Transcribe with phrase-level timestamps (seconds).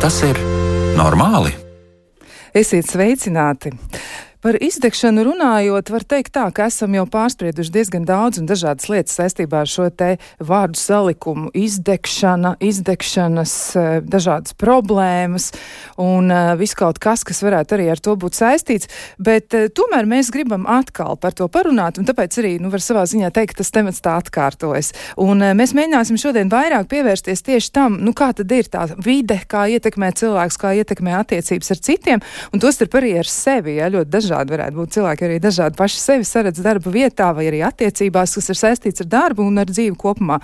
[0.00, 0.38] Vai tas ir
[0.96, 1.50] normāli?
[2.56, 3.68] Esiet sveicināti!
[4.40, 9.18] Par izdegšanu runājot, var teikt tā, ka esam jau pārsprieduši diezgan daudz un dažādas lietas
[9.18, 15.52] saistībā ar šo te vārdu salikumu- izdegšana, izdegšanas, eh, dažādas problēmas
[15.98, 20.08] un uh, viss kaut kas, kas varētu arī ar to būt saistīts, bet uh, tomēr
[20.08, 23.70] mēs gribam atkal par to parunāt, un tāpēc arī, nu, var savā ziņā teikt, tas
[23.70, 24.94] temats tā atkārtojas.
[25.18, 29.68] Un mēs mēģināsim šodien vairāk pievērsties tieši tam, nu, kā tad ir tā vide, kā
[29.68, 32.20] ietekmē cilvēks, kā ietekmē attiecības ar citiem,
[32.54, 36.00] un tostarp arī ar sevi, ja, ļoti dažādi dažādi varētu būt cilvēki, arī dažādi paši
[36.00, 39.96] sevi saredz darba vietā vai arī attiecībās, kas ir saistīts ar darbu un ar dzīvi
[39.98, 40.38] kopumā.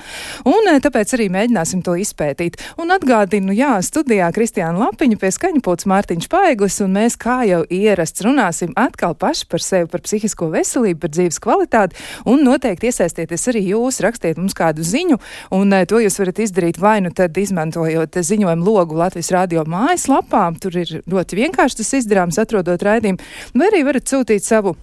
[0.46, 2.58] Un eh, tāpēc arī mēģināsim to izpētīt.
[2.82, 8.24] Un atgādinu, jā, studijā Kristiāna Lapiņa pie skaņapots Mārtiņš Paiglis, un mēs kā jau ierasts
[8.26, 13.64] runāsim atkal paši par sevi, par psihisko veselību, par dzīves kvalitāti, un noteikti iesaistieties arī
[13.70, 15.20] jūs, rakstiet mums kādu ziņu,
[15.56, 20.48] un eh, to jūs varat izdarīt vai nu tad izmantojot ziņojumu logu Latvijas radio mājaslapā,
[20.60, 23.22] tur ir ļoti vienkārši tas izdarāms, atrodot raidījumu,
[23.56, 24.76] vai arī varat sūtīt savu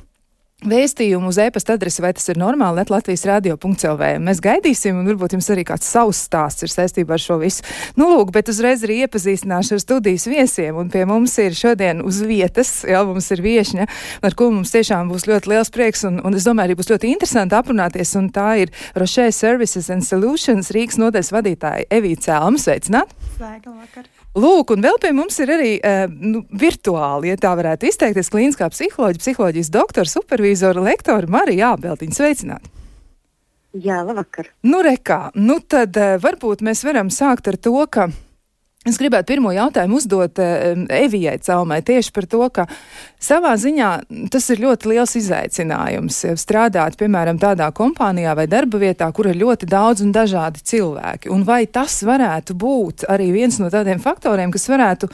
[0.68, 4.10] vēstījumu uz e-pasta adresi, vai tas ir normāli, net Latvijas radio.clv.
[4.24, 7.66] Mēs gaidīsim, un varbūt jums arī kāds savs stāsts ir saistībā ar šo visu.
[8.00, 12.22] Nu, lūk, bet uzreiz arī iepazīstināšu ar studijas viesiem, un pie mums ir šodien uz
[12.28, 13.88] vietas, jā, mums ir viešņa,
[14.24, 17.12] ar ko mums tiešām būs ļoti liels prieks, un, un es domāju, arī būs ļoti
[17.12, 22.62] interesanti aprunāties, un tā ir Rošē Services and Solutions Rīgas nodaļas vadītāja Evīca Cēlma.
[22.64, 23.18] Sveicināt!
[23.36, 24.08] Sveika, vakar!
[24.34, 28.66] Lūk, un vēl pie mums ir arī uh, nu, virtuāli, ja tā varētu izteikties, klīniskā
[28.74, 32.18] psiholoģija, psiholoģijas doktora, supervizora, lektora Marija Ābeltiņa.
[32.18, 32.72] Sveicināti!
[33.78, 34.50] Jā, labvakar!
[34.66, 38.10] Nu, rekā, nu tad uh, varbūt mēs varam sākt ar to, ka
[38.84, 42.66] Es gribētu pirmo jautājumu uzdot uh, Evijai Caumai tieši par to, ka
[43.24, 43.92] savā ziņā
[44.34, 49.70] tas ir ļoti liels izaicinājums strādāt, piemēram, tādā kompānijā vai darba vietā, kur ir ļoti
[49.72, 51.32] daudz un dažādi cilvēki.
[51.32, 55.08] Un vai tas varētu būt arī viens no tādiem faktoriem, kas varētu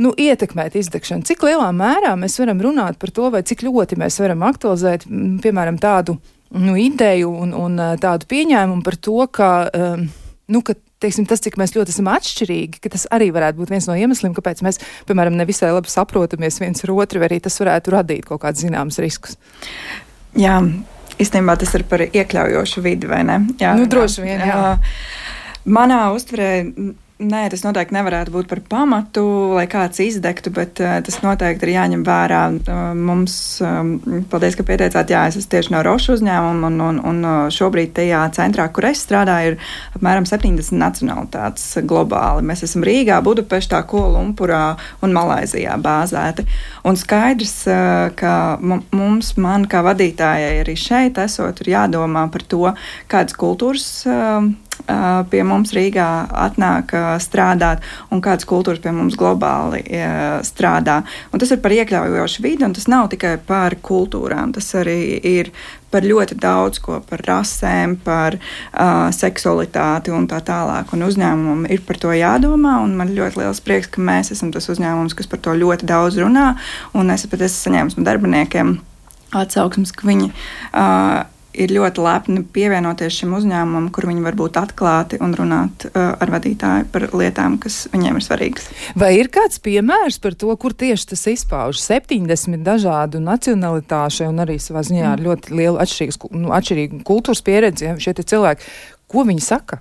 [0.00, 1.28] nu, ietekmēt izdegšanu?
[1.28, 5.04] Cik lielā mērā mēs varam runāt par to, vai cik ļoti mēs varam aktualizēt,
[5.44, 6.16] piemēram, tādu
[6.56, 10.06] nu, ideju un, un tādu pieņēmumu par to, ka, um,
[10.52, 13.96] nu, ka teiksim, tas, cik mēs ļoti esam atšķirīgi, tas arī varētu būt viens no
[13.98, 18.28] iemesliem, kāpēc mēs, piemēram, nevisai labi saprotamies viens ar otru, vai arī tas varētu radīt
[18.28, 19.38] kaut kādus zināmus riskus.
[20.38, 20.58] Jā,
[21.20, 23.40] īstenībā tas ir par iekļaujošu vidi, vai ne?
[23.60, 24.44] Jā, nu, droši vien.
[24.44, 24.60] Jā.
[24.60, 24.74] Jā.
[25.64, 26.50] Manā uztverē
[27.14, 29.22] Nē, tas noteikti nevarētu būt par pamatu,
[29.54, 32.40] lai kāds izdegtu, bet uh, tas noteikti ir jāņem vērā.
[32.58, 33.92] Uh, mums, um,
[34.32, 38.24] paldies, ka pieteicāt, jā, es esmu tieši no Rošu uzņēmuma, un, un, un šobrīd tajā
[38.34, 42.42] centrā, kur es strādāju, ir apmēram 70 nacionalitātes globāli.
[42.50, 44.64] Mēs esam Rīgā, Budapeštā, Kolumpurā
[45.06, 46.48] un Malaizijā bāzēti.
[46.82, 52.74] Un skaidrs, uh, ka mums, man kā vadītājai arī šeit esot, ir jādomā par to,
[53.06, 53.88] kādas kultūras.
[54.02, 54.50] Uh,
[55.30, 56.08] pie mums Rīgā
[56.44, 59.80] atnāk strādāt un kādas kultūras pie mums globāli
[60.44, 61.00] strādā.
[61.32, 65.52] Un tas ir par iekļaujošu vidi, un tas nav tikai par kultūrām, tas arī ir
[65.94, 70.90] par ļoti daudz ko, par rasēm, par uh, seksualitāti un tā tālāk.
[70.96, 74.66] Un uzņēmumam ir par to jādomā, un man ļoti liels prieks, ka mēs esam tas
[74.72, 76.54] uzņēmums, kas par to ļoti daudz runā,
[76.98, 78.74] un es pat esmu saņēmis no darbiniekiem
[79.34, 81.22] atsauksmes, ka viņi uh,
[81.54, 86.32] ir ļoti lepni pievienoties šim uzņēmumam, kur viņi var būt atklāti un runāt uh, ar
[86.34, 88.68] vadītāju par lietām, kas viņiem ir svarīgas.
[88.98, 91.86] Vai ir kāds piemērs par to, kur tieši tas izpaužas?
[91.90, 95.28] 70 dažādu nacionalitāšu un arī savā ziņā ar mm.
[95.28, 97.88] ļoti lielu atšķirīgu, nu, atšķirīgu kultūras pieredzi.
[97.88, 98.70] Ja, šie cilvēki,
[99.10, 99.80] ko viņi saka?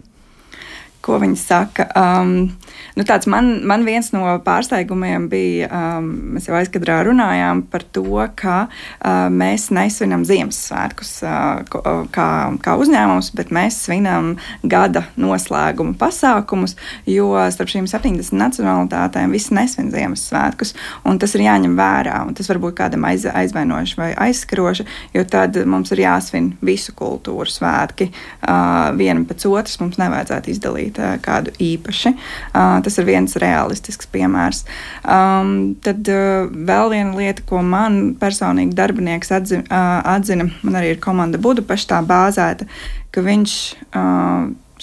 [1.04, 1.86] Ko viņi saka.
[2.00, 2.54] Um,
[2.96, 8.06] nu tāds man, man viens no pārsteigumiem bija, um, mēs jau aizkadrā runājām par to,
[8.40, 12.28] ka uh, mēs nesvinam Ziemassvētkus uh, kā,
[12.64, 14.34] kā uzņēmums, bet mēs svinam
[14.64, 16.78] gada noslēguma pasākumus,
[17.10, 20.74] jo starp šīm 70 nacionalitātēm visi nesvin Ziemassvētkus,
[21.10, 25.60] un tas ir jāņem vērā, un tas varbūt kādam aiz, aizvainoši vai aizskaroši, jo tad
[25.68, 28.10] mums ir jāsvin visu kultūru svētki,
[28.48, 32.14] uh, viena pēc otras mums nevajadzētu izdalīt darīt kādu īpaši.
[32.54, 34.64] Tas ir viens realistisks piemērs.
[35.04, 39.84] Um, tad vēl viena lieta, ko man personīgi darbinieks atzina,
[40.16, 42.68] atzina man arī ir komanda Budapeštā bāzēta,
[43.14, 43.56] ka viņš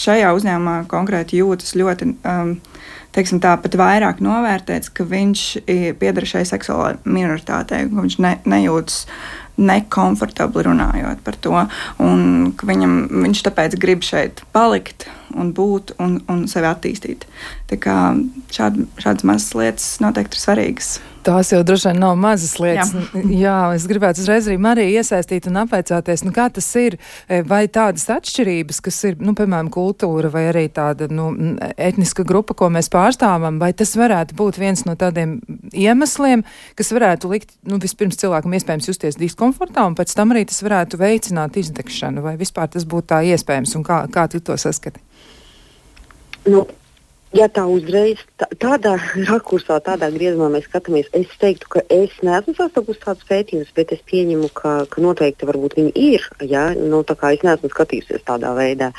[0.00, 2.14] šajā uzņēmumā konkrēti jūtas ļoti.
[2.24, 2.56] Um,
[3.14, 5.44] teiksim, tā pat vairāk novērtēts, ka viņš
[6.00, 9.04] pieder šai seksuālajai minoritātei, ka viņš ne, nejūtas
[9.60, 11.64] nekomfortabli runājot par to.
[12.02, 15.08] Un viņam, viņš tāpēc grib šeit palikt,
[15.38, 17.26] un būt un, un sevi attīstīt.
[17.70, 20.98] Šād, šādas mazas lietas noteikti ir svarīgas.
[21.20, 22.92] Tās jau droši vien nav mazas lietas.
[22.94, 26.96] Jā, Jā es gribētu uzreiz arī Mariju iesaistīt un apveicāties, nu, kā tas ir,
[27.28, 31.28] e, vai tādas atšķirības, kas ir, nu, piemēram, kultūra vai arī tāda, nu,
[31.76, 35.36] etniska grupa, ko mēs pārstāvam, vai tas varētu būt viens no tādiem
[35.76, 36.46] iemesliem,
[36.78, 41.00] kas varētu likt, nu, vispirms cilvēkam iespējams justies diskomfortā, un pēc tam arī tas varētu
[41.00, 45.04] veicināt izdegšanu, vai vispār tas būtu tā iespējams, un kā, kā tu to saskati?
[46.46, 46.66] Nu,
[47.30, 48.96] Ja tā uzreiz tā, tādā
[49.28, 54.00] rakursā, tādā griezumā mēs skatāmies, es teiktu, ka es neesmu sastapusi tādus pētījumus, bet es
[54.10, 55.46] pieņemu, ka, ka noteikti
[55.78, 56.26] viņi ir.
[56.42, 56.72] Ja?
[56.74, 58.90] Nu, es neesmu skatījusies tādā veidā.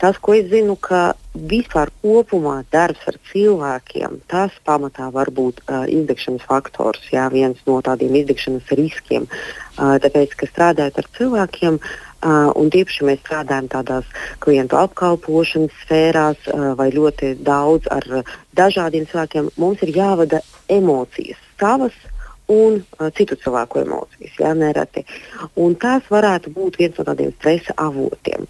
[0.00, 5.84] Tas, ko es zinu, ka vispār kopumā darbs ar cilvēkiem, tas pamatā var būt uh,
[5.84, 9.28] izdegšanas faktors, jā, viens no tādiem izdegšanas riskiem.
[9.76, 14.08] Uh, tāpēc, ka strādājot ar cilvēkiem, Uh, un tieši mēs strādājam tādās
[14.44, 16.48] klientu apkalpošanas sfērās,
[16.78, 18.08] vai ļoti daudz ar
[18.56, 19.52] dažādiem cilvēkiem.
[19.60, 20.40] Mums ir jāvada
[20.72, 21.96] emocijas, savas
[22.52, 25.04] un uh, citu cilvēku emocijas, jā, nereti.
[25.60, 28.48] Un tās varētu būt viens no tādiem stresa avotiem.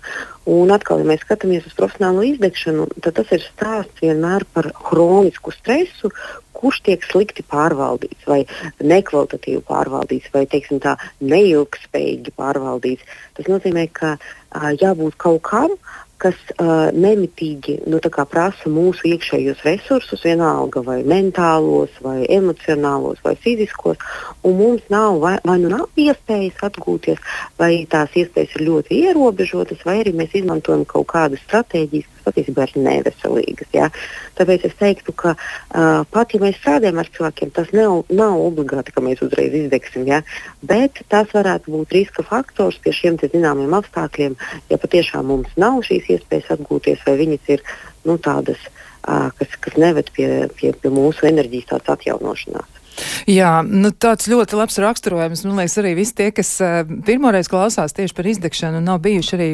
[0.51, 5.55] Un atkal, ja mēs skatāmies uz profesionālo izdegšanu, tad tas ir stāsts vienmēr par hronisku
[5.55, 6.11] stresu,
[6.55, 8.43] kurš tiek slikti pārvaldīts, vai
[8.83, 13.17] nekvalitatīvi pārvaldīts, vai teiksim, tā, neilgspējīgi pārvaldīts.
[13.39, 15.79] Tas nozīmē, ka uh, jābūt kaut kam,
[16.25, 18.01] kas uh, nemitīgi nu,
[18.31, 24.01] prasa mūsu iekšējos resursus, vienalga vai mentālos, vai emocionālos, vai fiziskos,
[24.43, 27.21] un mums nav vai, vai nu nav iespējas atgūties,
[27.61, 32.75] vai tās iespējas ir ļoti ierobežotas, vai arī mēs izmantojam kaut kādas stratēģijas, patiesībā ir
[32.85, 33.71] neveselīgas.
[33.77, 33.91] Ja?
[34.39, 38.95] Tāpēc es teiktu, ka uh, pat ja mēs strādājam ar cilvēkiem, tas nav, nav obligāti,
[38.95, 40.23] ka mēs uzreiz izdegsim, ja?
[40.63, 44.39] bet tas varētu būt riska faktors pie šiem zināmiem apstākļiem,
[44.73, 47.67] ja patiešām mums nav šīs iespējas atgūties, vai viņas ir
[48.09, 48.61] nu, tādas,
[49.09, 52.84] uh, kas, kas neved pie, pie, pie mūsu enerģijas atjaunošanās.
[53.31, 55.45] Jā, nu, tāds ļoti labs raksturojums.
[55.47, 59.49] Man liekas, arī visi tie, kas uh, pirmoreiz klausās tieši par izdegšanu, nav bijuši arī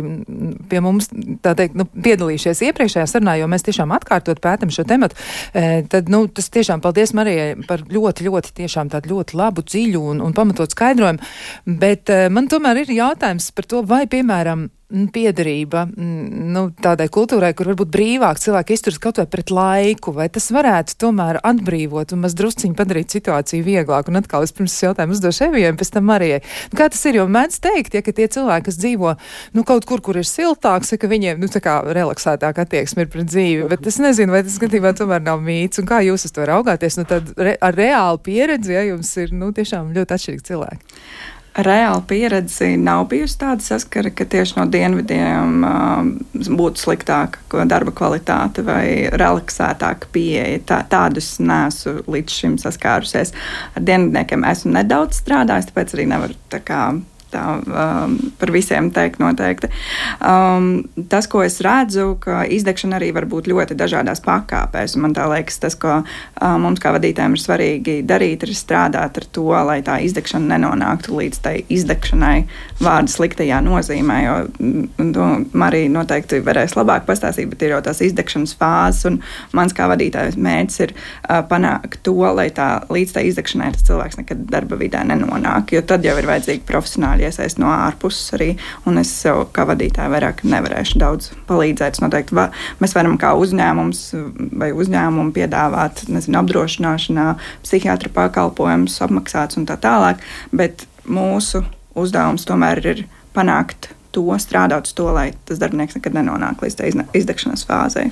[0.71, 1.11] pie mums,
[1.45, 5.19] tā teikt, nu, piedalījušies iepriekšējā sarunā, jo mēs tiešām atkārtot pētam šo tematu.
[5.53, 10.05] Uh, tad, nu, tas tiešām paldies Marijai par ļoti, ļoti, tiešām tādu ļoti labu, dziļu
[10.15, 11.33] un, un pamatot skaidrojumu.
[11.81, 14.69] Bet uh, man tomēr ir jautājums par to, vai, piemēram,
[15.15, 20.51] piederība nu, tādai kultūrai, kur varbūt brīvāk cilvēki izturas kaut vai pret laiku, vai tas
[20.55, 24.11] varētu tomēr atbrīvot un maz drusciņi padarīt situāciju vieglāku.
[24.11, 26.43] Un atkal es pirms jautājumu uzdošu Evijai, pēc tam Marijai.
[26.73, 29.15] Nu, kā tas ir, jo mēdz teikt, ja, tie cilvēki, kas dzīvo
[29.57, 33.13] nu, kaut kur, kur ir siltāks, ja, ka viņiem nu, tā kā relaksētāk attieksme ir
[33.13, 36.35] pret dzīvi, bet es nezinu, vai tas skatībā tomēr nav mīts, un kā jūs uz
[36.37, 40.49] to raugāties, nu tad re, ar reālu pieredzi, ja jums ir, nu, tiešām ļoti atšķirīgi
[40.51, 40.99] cilvēki
[41.55, 46.03] reāla pieredze nav bijusi tāda saskara, ka tieši no dienvidiem uh,
[46.61, 50.63] būtu sliktāka darba kvalitāte vai relaksētāka pieeja.
[50.67, 53.35] Tā, tādus nesu līdz šim saskārusies.
[53.75, 56.85] Ar dienvidniekiem esmu nedaudz strādājis, tāpēc arī nevaru tā kā
[57.33, 59.71] tā um, par visiem teikt noteikti.
[60.25, 60.71] Um,
[61.11, 64.97] tas, ko es redzu, ka izdegšana arī var būt ļoti dažādās pakāpēs.
[65.01, 69.49] Man liekas, tas, ko uh, mums kā vadītājiem ir svarīgi darīt, ir strādāt ar to,
[69.69, 72.37] lai tā izdegšana nenonāktu līdz tai izdegšanai
[72.81, 74.19] vārda sliktajā nozīmē.
[74.25, 75.29] Jo mm, to
[75.59, 79.21] Marija noteikti varēs labāk pastāstīt, bet ir jau tās izdegšanas fāzes, un
[79.57, 84.21] mans kā vadītājs mērķis ir uh, panākt to, lai tā līdz tai izdegšanai tas cilvēks
[84.21, 88.57] nekad darba vidē nenonāk, jo tad jau ir vajadzīgi profesionāli profesionāļi iesaist no ārpuses arī.
[88.87, 92.01] Un es sev kā vadītāja vairāk nevarēšu daudz palīdzēt.
[92.01, 92.51] Noteikti va,
[92.81, 94.03] mēs varam kā uzņēmums
[94.59, 100.21] vai uzņēmumu piedāvāt nezinu, apdrošināšanā, psihiatra pakalpojumus, apmaksāts un tā tālāk.
[100.53, 106.63] Bet mūsu uzdevums tomēr ir panākt to, strādāt uz to, lai tas darbinieks nekad nenonāk
[106.65, 108.09] līdz tā izdegšanas fāzei.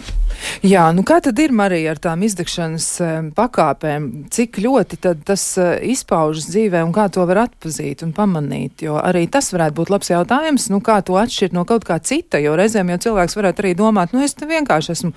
[0.63, 2.89] Jā, nu kā tad ir Marija ar tām izdegšanas
[3.37, 4.09] pakāpēm?
[4.35, 8.85] Cik ļoti tas eh, izpaužas dzīvē un kā to var atpazīt un pamanīt?
[8.87, 12.41] Jo arī tas varētu būt labs jautājums, nu kā to atšķirt no kaut kā cita,
[12.43, 15.13] jo reizēm jau cilvēks varētu arī domāt, nu es vienkārši esmu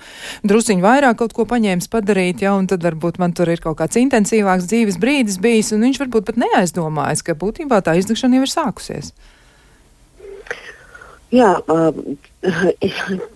[0.48, 4.00] drusiņu vairāk kaut ko paņēmis padarīt, ja, un tad varbūt man tur ir kaut kāds
[4.00, 8.52] intensīvāks dzīves brīdis bijis, un viņš varbūt pat neaizdomājas, ka būtībā tā izdegšana jau ir
[8.52, 9.12] sākusies.
[11.32, 11.96] Jā, uh,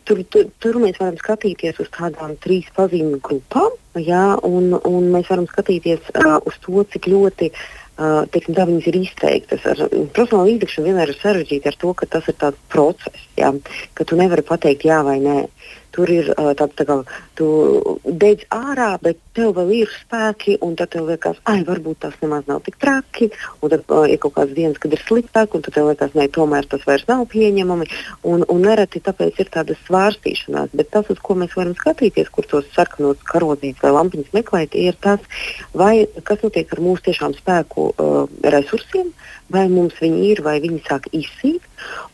[0.05, 5.31] tur, tur, tur mēs varam skatīties uz tādām trīs pazīmju grupām, jā, un, un mēs
[5.33, 9.65] varam skatīties uh, uz to, cik ļoti uh, teiksim, tā, viņas ir izteiktas.
[10.13, 13.55] Profesionāla izdegšana vienmēr ir sarežģīta ar to, ka tas ir tāds process, jā,
[13.97, 15.39] ka tu nevari pateikt jā vai nē.
[15.97, 17.01] Tur ir uh, tāds, tā kā
[17.37, 17.49] tu
[18.05, 22.47] dedz ārā, bet tev vēl ir spēki, un tad tev liekas, ah, varbūt tas nemaz
[22.49, 23.29] nav tik traki,
[23.61, 26.29] un tad uh, ir kaut kāds dienas, kad ir sliktāk, un tad tev liekas, nē,
[26.35, 27.89] tomēr tas vairs nav pieņemami,
[28.33, 32.49] un, un nereti tāpēc ir tāda svārstīšanās, bet tas, uz ko mēs varam skatīties, kur
[32.49, 35.23] tos sarkanos karodzītes vai lampiņas meklēt, ir tas,
[35.77, 39.13] vai kas notiek ar mūsu tiešām spēku uh, resursiem,
[39.53, 41.65] vai mums viņi ir, vai viņi sāk izsīt,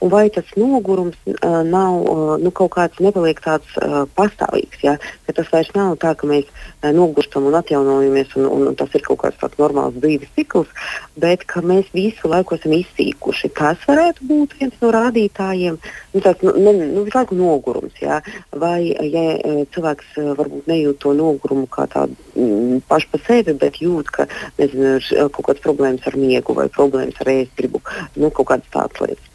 [0.03, 4.83] un vai tas nogurums uh, nav uh, nu, kaut kāds nepaliek tāds uh, pastāvīgs.
[4.85, 4.97] Ja?
[5.27, 8.93] Ka tas vairs nav tā, ka mēs uh, nogurstam un atjaunojamies, un, un, un tas
[8.97, 10.71] ir kaut kāds tāds normāls dzīves cikls,
[11.23, 13.53] bet ka mēs visu laiku esam izsīkuši.
[13.59, 15.81] Tas varētu būt viens no rādītājiem,
[16.15, 17.99] nu, tāds nu, ne, nu, visu nogurums.
[18.03, 18.21] Ja?
[18.53, 19.27] Vai ja
[19.75, 24.29] cilvēks uh, varbūt nejūt to nogurumu kā tādu mm, pašu par sevi, bet jūt, ka
[24.61, 27.83] nezinu, ir kaut kādas problēmas ar miegu vai problēmas ar ēstgribu,
[28.17, 29.32] nu, kaut kādas tādas lietas.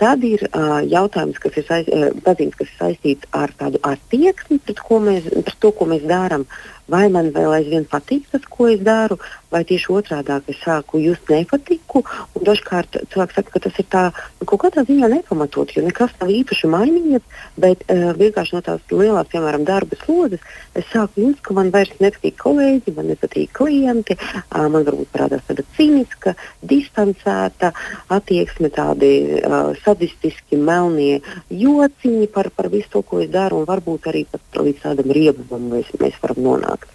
[0.00, 4.56] Tad ir uh, jautājums, kas ir, saiz, uh, pazīmes, kas ir saistīts ar tādu attieksmi
[4.64, 6.46] pret, mēs, pret to, ko mēs darām.
[6.90, 11.28] Vai man vēl aizvien patīk tas, ko es daru, vai tieši otrādi es sāku just
[11.30, 12.02] nepatiku.
[12.40, 14.02] Dažkārt cilvēks saka, ka tas ir tā,
[14.40, 17.24] nu, kaut kādā ziņā nepamatot, jo nekas nav īpaši mainījies,
[17.60, 20.44] bet uh, vienkārši no tās lielās, piemēram, darba slodzes
[20.78, 25.44] es sāku just, ka man vairs nepatīk kolēģi, man nepatīk klienti, uh, man varbūt parādās
[25.48, 27.72] tāda cīniska, distancēta
[28.12, 34.10] attieksme, tādi uh, sadistiski melnie jociņi par, par visu to, ko es daru, un varbūt
[34.10, 36.88] arī pat līdz tādam riebumam mēs, mēs varam nonākt.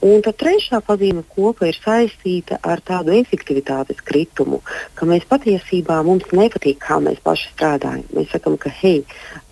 [0.00, 4.62] Un tad trešā pazīme kopa ir saistīta ar tādu efektivitātes kritumu,
[4.96, 8.06] ka mēs patiesībā mums nepatīk, kā mēs paši strādājam.
[8.16, 9.02] Mēs sakām, ka hei,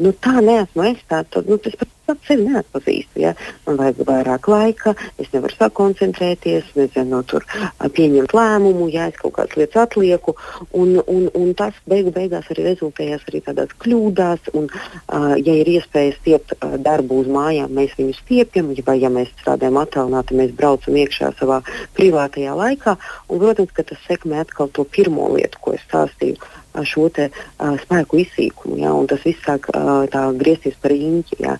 [0.00, 3.20] nu tā neesmu es, tā, tad, nu, tas pat pats sevi neatpazīstu.
[3.22, 3.34] Ja?
[3.66, 7.44] Man vajag vairāk laika, es nevaru sakoncentrēties, nezinu, tur,
[7.98, 10.34] pieņemt lēmumu, ja es kaut kādas lietas atlieku.
[10.72, 14.52] Un, un, un tas beigu beigās arī rezultējas arī tādās kļūdās.
[14.58, 18.98] Un, uh, ja ir iespēja stiept uh, darbu uz mājām, mēs viņu stiepjam, ja, vai
[19.02, 21.60] ja mēs strādājam attālināti, mēs braucam iekšā savā
[21.98, 22.96] privātajā laikā.
[23.28, 26.40] Un, protams, ka tas sekmē atkal to pirmo lietu, ko es stāstīju
[26.86, 28.78] šo te, uh, spēku izsīkumu.
[28.82, 30.04] Ja, tas viss sāk uh,
[30.38, 31.40] griezties par īņķi.
[31.44, 31.56] Ja.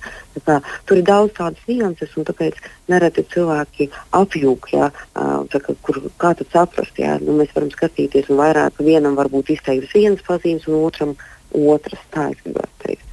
[0.47, 2.61] Tā, tur ir daudz tādas nianses, un tāpēc
[2.91, 6.99] nereti cilvēki apjūg, ja, uh, saka, kur, kā tad saprast.
[7.01, 7.19] Ja.
[7.23, 11.19] Nu, mēs varam skatīties, un vairāk vienam var būt izteiktas vienas pazīmes, un otram
[11.55, 12.03] otras.
[12.15, 13.09] Tā es gribētu teikt.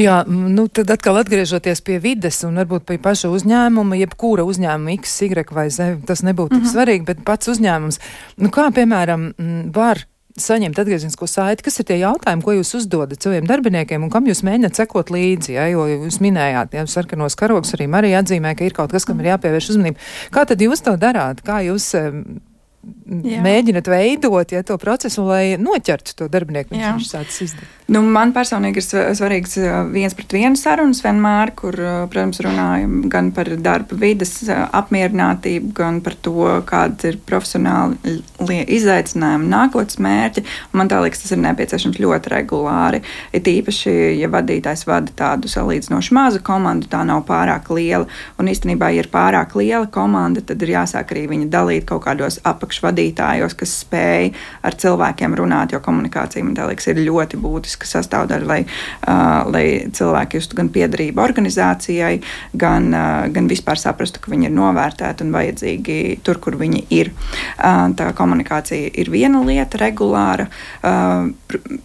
[0.00, 5.14] Jā, nu tad atkal atgriežoties pie vides un varbūt pie paša uzņēmuma, jebkura uzņēmuma X,
[5.24, 6.64] Y vai Z, tas nebūtu mm -hmm.
[6.64, 6.72] tik mhm.
[6.74, 8.00] svarīgi, bet pats uzņēmums,
[8.36, 9.32] nu kā piemēram
[9.72, 10.04] var
[10.40, 14.42] saņemt atgrieznisko saiti, kas ir tie jautājumi, ko jūs uzdodat saviem darbiniekiem un kam jūs
[14.46, 18.74] mēģināt sekot līdzi, ja, jo jūs minējāt, ja sarkanos karogus arī Marija atzīmē, ka ir
[18.74, 20.02] kaut kas, kam ir jāpievērš uzmanība.
[20.34, 21.44] Kā tad jūs to darāt?
[21.46, 21.92] Kā jūs
[23.04, 23.42] Jā.
[23.44, 27.72] mēģinat veidot ja, to procesu, lai noķertu to darbinieku, viņš viņš sācis izdarīt?
[27.92, 29.58] Nu, man personīgi ir svarīgs
[29.92, 31.76] viens pret vienu sarunas vienmēr, kur,
[32.08, 38.16] protams, runājam gan par darba vidas apmierinātību, gan par to, kāda ir profesionāli
[38.72, 40.46] izaicinājumi, nākotnes mērķi.
[40.72, 43.02] Man tā liekas, tas ir nepieciešams ļoti regulāri.
[43.36, 48.08] Ir īpaši, ja vadītājs vada tādu salīdzinoši mazu komandu, tā nav pārāk liela.
[48.40, 52.40] Un īstenībā, ja ir pārāk liela komanda, tad ir jāsāk arī viņa dalīt kaut kādos
[52.48, 54.32] apakšā apakšvadītājos, kas spēj
[54.64, 60.38] ar cilvēkiem runāt, jo komunikācija, man liekas, ir ļoti būtiska sastāvdaļa, lai, uh, lai cilvēki
[60.38, 62.20] justu gan piedarību organizācijai,
[62.52, 67.12] gan, uh, gan vispār saprastu, ka viņi ir novērtēti un vajadzīgi tur, kur viņi ir.
[67.58, 70.48] Uh, tā komunikācija ir viena lieta, regulāra.
[70.82, 71.32] Uh,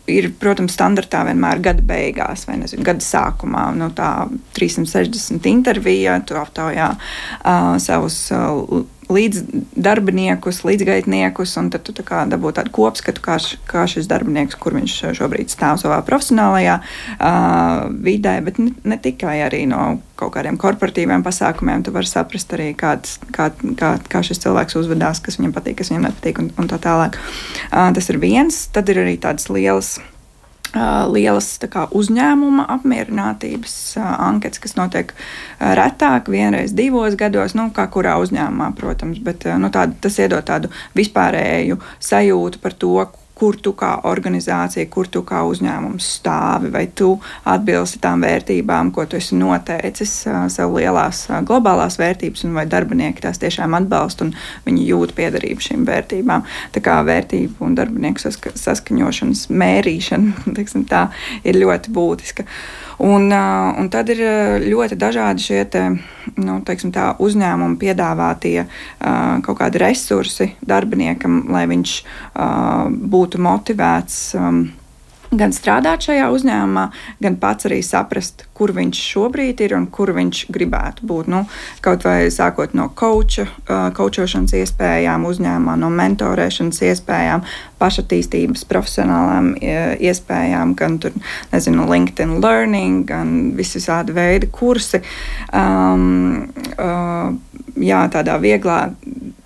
[0.10, 3.70] ir, protams, standartā vienmēr gada beigās vai nezinu, gada sākumā.
[3.78, 8.24] Nu, tā 360 intervija, tu aptaujā uh, savus.
[8.36, 14.78] Uh, līdzdarbiniekus, līdzgaitniekus, un tad tu tā dabū tādu kopskatu, kā, kā šis darbinieks, kur
[14.78, 20.60] viņš šobrīd stāv savā profesionālajā uh, vidē, bet ne, ne tikai arī no kaut kādiem
[20.60, 21.84] korporatīviem pasākumiem.
[21.86, 23.50] Tu vari saprast arī, kāds, kā,
[23.80, 27.20] kā, kā šis cilvēks uzvedās, kas viņam patīk, kas viņam nepatīk, un, un tā tālāk.
[27.72, 29.98] Uh, tas ir viens, tad ir arī tādas lielas
[31.10, 35.14] lielas kā, uzņēmuma apmierinātības anketas, kas notiek
[35.60, 40.70] retāk, vienreiz divos gados, nu, kā kurā uzņēmumā, protams, bet nu, tād, tas iedod tādu
[40.98, 43.10] vispārēju sajūtu par to,
[43.40, 47.14] kur tu kā organizācija, kur tu kā uzņēmums stāvi, vai tu
[47.48, 50.14] atbilsti tām vērtībām, ko tu esi noteicis,
[50.52, 54.34] sev lielās globālās vērtības, un vai darbinieki tās tiešām atbalsta un
[54.68, 56.46] viņi jūt piederību šīm vērtībām.
[56.76, 61.08] Tā kā vērtību un darbinieku saska saskaņošanas mērīšana teiksim, tā,
[61.48, 62.48] ir ļoti būtiska.
[63.08, 64.26] Un, un tad ir
[64.66, 65.64] ļoti dažādi šie
[66.46, 68.66] nu, teiksim, tā, uzņēmumi piedāvātie
[69.46, 71.96] kaut kādi resursi darbiniekam, lai viņš
[73.14, 74.20] būtu motivēts
[75.32, 76.86] gan strādāt šajā uzņēmumā,
[77.22, 81.30] gan pats arī saprast, kur viņš šobrīd ir un kur viņš gribētu būt.
[81.32, 81.44] Nu,
[81.86, 83.46] kaut vai sākot no koča,
[83.96, 87.46] kočošanas iespējām, uzņēmumā, no mentorēšanas iespējām,
[87.80, 91.16] pašattīstības profesionālām iespējām, gan tur,
[91.54, 95.04] nezinu, LinkedIn Learning, gan visādi veidi kursi.
[95.54, 97.30] Um, uh,
[97.80, 98.88] jā, tādā vieglā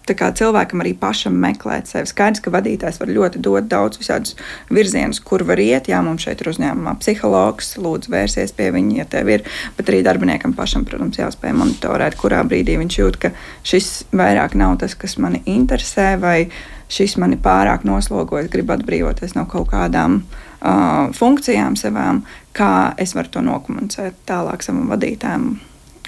[0.08, 2.08] cilvēkam arī pašam meklēt sevi.
[2.08, 4.36] Skaidrs, ka vadītājs var ļoti dot daudz visādus
[4.70, 5.88] virzienus, kur var iet.
[5.88, 9.44] Jā, mums šeit ir uzņēmumā psihologs, lūdzu, vērsies pie viņa, ja tev ir.
[9.78, 13.34] Bet arī darbiniekam pašam, protams, jāspēj monitorēt, kurā brīdī viņš jūt, ka
[13.64, 16.52] šis vairāk nav tas, kas mani interesē, vai
[16.94, 23.32] šis mani pārāk noslogojas, grib atbrīvoties no kaut kādām uh, funkcijām savām, kā es varu
[23.34, 25.54] to nokomunicēt tālāk savam vadītājam,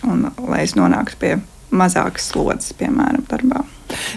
[0.06, 1.34] un lai es nonāktu pie
[1.76, 3.64] mazākas slodzes, piemēram, darbā.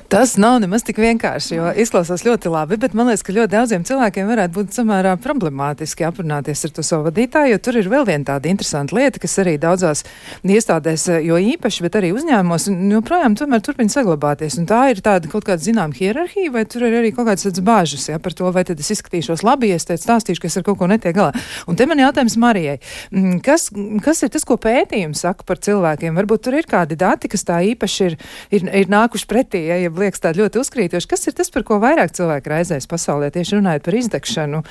[0.08, 3.84] Tas nav nemaz tik vienkārši, jo izklausās ļoti labi, bet man liekas, ka ļoti daudziem
[3.88, 8.30] cilvēkiem varētu būt samērā problemātiski aprunāties ar to savu vadītāju, jo tur ir vēl viena
[8.32, 10.04] tāda interesanta lieta, kas arī daudzās
[10.48, 14.58] iestādēs, jo īpaši, bet arī uzņēmumos, joprojām tomēr turpina saglabāties.
[14.60, 17.64] Un tā ir tāda kaut kāda zinām hierarhija, vai tur ir arī kaut kādas tādas
[17.64, 20.58] bāžas, ja par to, vai tad es izskatīšos labi, ja es teicu stāstīšu, ka es
[20.60, 21.34] ar kaut ko netiek galā.
[21.68, 22.78] Un te man jautājums Marijai,
[23.12, 23.68] mm, kas,
[24.04, 26.16] kas ir tas, ko pētījums saka par cilvēkiem?
[26.18, 28.18] Varbūt tur ir kādi dati, kas tā īpaši ir,
[28.54, 31.10] ir, ir nākuši pretī, ja, ja liekas tā ļoti uzkrītoši.
[31.10, 34.62] Kas ir tas, par ko vairāk cilvēki raizēs pasaulē, tieši runājot par izdegšanu?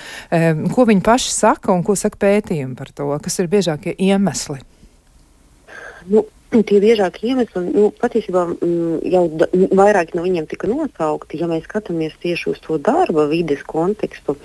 [0.75, 3.11] Ko viņi paši saka un ko saka pētījumi par to?
[3.23, 4.59] Kas ir biežākie iemesli?
[6.07, 11.41] Nu, Tie biežākie iemesli, nu, patiesībā mm, jau da, vairāki no viņiem tika nosaukti.
[11.41, 14.37] Ja mēs skatāmies tieši uz to darba vides kontekstu,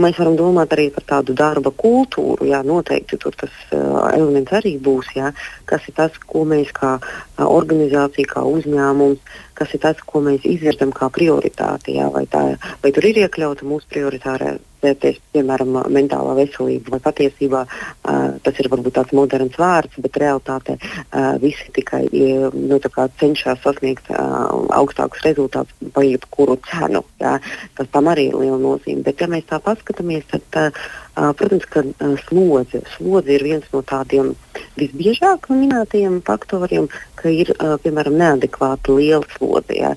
[0.00, 4.78] mēs varam domāt arī par tādu darba kultūru, jā, noteikti tur tas uh, elements arī
[4.80, 5.34] būs, jā,
[5.68, 10.44] kas ir tas, ko mēs kā uh, organizācija, kā uzņēmums, kas ir tas, ko mēs
[10.48, 11.96] izvirzam kā prioritāti.
[11.98, 12.44] Jā, vai, tā,
[12.82, 16.96] vai tur ir iekļauta mūsu prioritārā vērtēs, piemēram, mentālā veselība.
[16.96, 22.80] Vai patiesībā uh, tas ir varbūt tāds moderns vārds, bet realtātē uh, visi tikai nu,
[23.20, 27.04] cenšas sasniegt uh, augstākus rezultātus par jebkuru cenu.
[27.22, 27.38] Jā.
[27.78, 29.04] Tas tam arī ir liela nozīme.
[29.06, 33.82] Bet, ja mēs tā paskatāmies, tad, uh, protams, ka uh, slodze, slodze ir viens no
[33.86, 34.32] tādiem
[34.80, 36.88] visbiežāk minētajiem faktoriem,
[37.20, 39.78] ka ir, uh, piemēram, neadekvāti liela slodze.
[39.78, 39.96] Jā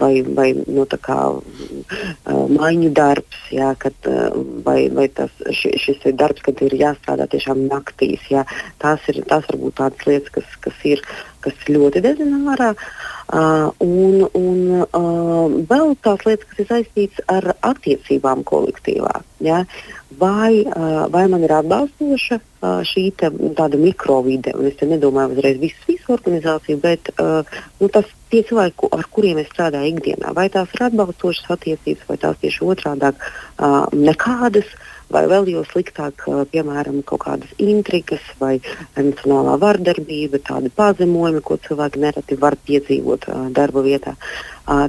[0.00, 1.18] vai, vai nu, kā,
[2.26, 3.94] maiņu darbs, jā, kad,
[4.64, 8.24] vai, vai tas, ši, šis ir darbs, kad ir jāstrādā tiešām naktīs.
[8.32, 8.46] Jā.
[8.80, 11.04] Tās ir tās varbūt tādas lietas, kas, kas ir
[11.44, 12.72] kas ļoti dedzina ārā.
[13.30, 19.12] Uh, un un uh, vēl tās lietas, kas ir saistītas ar attiecībām kolektīvā.
[19.46, 19.60] Ja?
[20.18, 25.62] Vai, uh, vai man ir atbalstoša uh, šī te, tāda mikrovide, un es nedomāju uzreiz
[25.62, 27.46] visu, visu organizāciju, bet uh,
[27.78, 32.18] nu, tas tie cilvēki, ar kuriem es strādāju ikdienā, vai tās ir atbalstošas attiecības, vai
[32.26, 34.66] tās tieši otrādi uh, nekādas.
[34.74, 38.56] Uh, vai vēl jau sliktāk, piemēram, kaut kādas intrigas vai
[38.98, 44.16] emocionālā vardarbība, tādi pazemojumi, ko cilvēki nereti var piedzīvot darba vietā.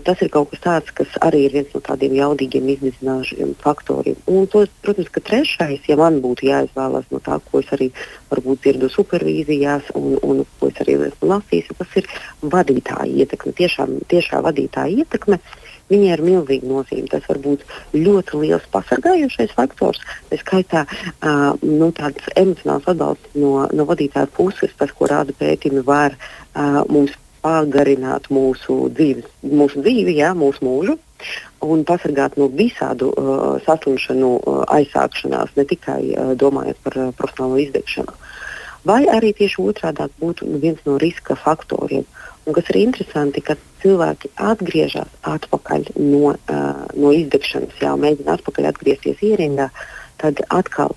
[0.06, 4.20] Tas ir kaut kas tāds, kas arī ir viens no tādiem jaudīgiem iznīcināšiem faktoriem.
[4.30, 7.90] Un, to, protams, ka trešais, ja man būtu jāizvēlas no tā, ko es arī
[8.30, 12.12] varbūt dzirdu supervīzijās un, un ko es arī esmu lasījis, tas ir
[12.54, 15.42] vadītāja ietekme, tiešām, tiešā vadītāja ietekme.
[15.42, 17.08] Uh, viņai ir milzīga nozīme.
[17.12, 23.68] Tas var būt ļoti liels pasargājošais faktors, tā skaitā uh, nu, tāds emocionāls atbalsts no,
[23.76, 30.20] no vadītāja puses, tas, ko rāda pētījumi, var uh, mums pagarināt mūsu, dzīves, mūsu dzīvi,
[30.20, 30.98] jā, mūsu mūžu
[31.66, 37.62] un pasargāt no visādu uh, saslimšanu uh, aizsākšanās, ne tikai uh, domājot par uh, profesionālo
[37.62, 38.18] izdegšanu.
[38.86, 42.06] Vai arī tieši otrādi būtu viens no riska faktoriem.
[42.06, 42.21] Uh,
[42.52, 48.68] Un kas ir interesanti, ka cilvēki atgriežas atpakaļ no, uh, no izdegšanas, jau mēģina atpakaļ
[48.68, 49.70] atgriezties ierindā,
[50.20, 50.92] tad atkal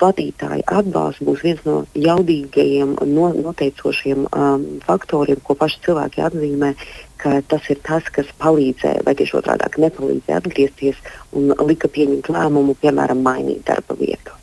[0.00, 6.72] vadītāja atbalsts būs viens no jaudīgajiem, no, noteicošiem um, faktoriem, ko paši cilvēki atzīmē,
[7.22, 10.98] ka tas ir tas, kas palīdzēja, vai tieši otrādi nepalīdzēja atgriezties
[11.38, 14.37] un lika pieņemt lēmumu, piemēram, mainīt darba vietu.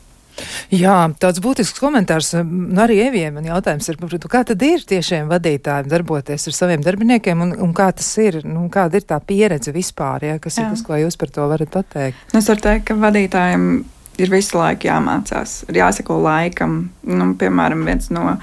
[0.73, 2.33] Jā, tāds būtisks komentārs.
[2.81, 7.43] Arī Evijai man jautājums ir, protams, kā tad ir tiešiem vadītājiem darboties ar saviem darbiniekiem
[7.45, 10.65] un, un kā tas ir, nu, kāda ir tā pieredze vispār, ja, kas jā.
[10.65, 12.19] ir tas, ko jūs par to varat pateikt?
[12.33, 13.69] Nu, es varu teikt, ka vadītājiem
[14.21, 16.77] ir visu laiku jāmācās, ir jāsako laikam.
[17.07, 18.35] Nu, piemēram, viens no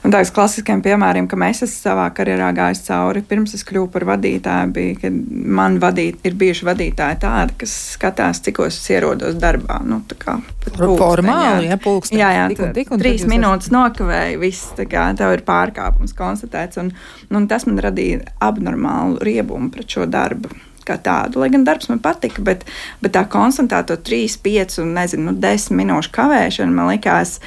[0.00, 4.06] Un tāds klasiskiem piemēriem, ka mēs esam savā karjerā gājuši cauri, pirms es kļuvu par
[4.08, 5.10] vadītāju, bija, ka
[5.58, 9.80] man vadīt, ir bijuši vadītāji tādi, kas skatās, cikos es ierodos darbā.
[9.84, 10.38] Nu, kā,
[10.78, 12.22] Formāli, ja pulksteni.
[12.22, 13.76] Jā, jā, tik un, tik un trīs minūtes esat...
[13.76, 16.80] nokavēja, viss, tā kā tev ir pārkāpums konstatēts.
[16.80, 16.94] Un,
[17.36, 20.48] un tas man radīja abnormālu riebumu pret šo darbu
[20.90, 21.40] kā tādu.
[21.42, 22.66] Lai gan darbs man patika, bet,
[23.00, 27.38] bet tā konstantā to 3, 5 un nezinu, nu, 10 minūšu kavēšana man likās.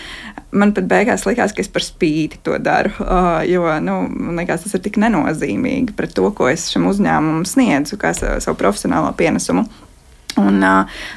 [0.53, 2.91] Man pat beigās likās, ka es par spīti to daru,
[3.49, 7.97] jo nu, man liekas, tas ir tik nenozīmīgi pret to, ko es šim uzņēmumam sniedzu,
[7.97, 9.65] kā savu profesionālo pienesumu.
[10.41, 10.63] Un,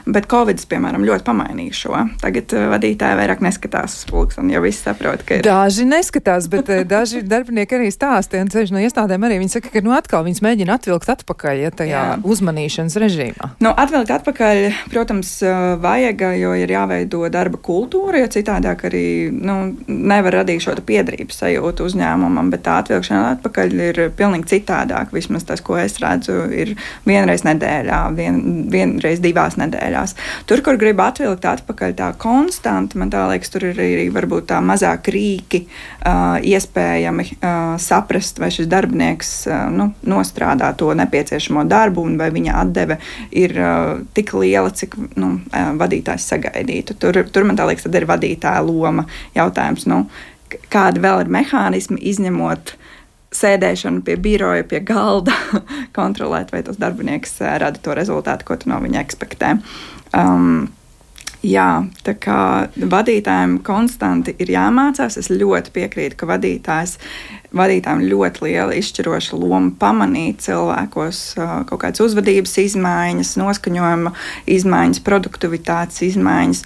[0.07, 2.01] bet Covid, piemēram, ļoti pamainīja šo.
[2.21, 5.47] Tagad vadītāji vairāk neskatās uz pulksteni, jo visi saprot, ka ir.
[5.47, 9.83] Daži neskatās, bet daži darbinieki arī stāsta, un ceļš no iestādēm arī viņi saka, ka
[9.85, 12.19] nu atkal viņas mēģina atvilkt atpakaļ, ja tajā Jā.
[12.27, 13.51] uzmanīšanas režīmā.
[13.65, 15.33] Nu, atvilkt atpakaļ, protams,
[15.83, 21.87] vajag, jo ir jāveido darba kultūra, jo citādāk arī nu, nevar radīt šo piedrības sajūtu
[21.89, 25.15] uzņēmumam, bet tā atvilkšana atpakaļ ir pilnīgi citādāk.
[25.15, 26.75] Vismaz tas, ko es redzu, ir
[27.09, 28.41] vienreiz nedēļā, vien,
[28.73, 30.15] vien, reizes divās nedēļās.
[30.49, 34.61] Tur, kur gribu atvilkt atpakaļ tā konstanti, man tā liekas, tur ir arī varbūt tā
[34.65, 42.07] mazāk rīki uh, iespējami uh, saprast, vai šis darbinieks uh, nu, nostrādā to nepieciešamo darbu,
[42.11, 46.99] un vai viņa atdeve ir uh, tik liela, cik nu, uh, vadītājs sagaidītu.
[47.01, 49.87] Tur, tur man tā liekas, tad ir vadītāja loma jautājums.
[49.91, 50.05] Nu,
[50.73, 52.93] kādi vēl ir mehānismi, izņemot uh,
[53.37, 55.35] sēdēšanu pie biroja, pie galda,
[55.99, 59.57] kontrolēt, vai tas darbinieks eh, rada to rezultātu, ko tu no viņa ekspektē.
[60.17, 60.67] Um,
[61.47, 65.19] Jā, tā kā vadītājiem konstanti ir jāmācās.
[65.21, 66.97] Es ļoti piekrītu, ka vadītājs,
[67.55, 74.15] vadītājiem ļoti liela izšķiroša loma pamanīt cilvēkos uh, kaut kādas uzvedības izmaiņas, noskaņojuma
[74.57, 76.65] izmaiņas, produktivitātes izmaiņas,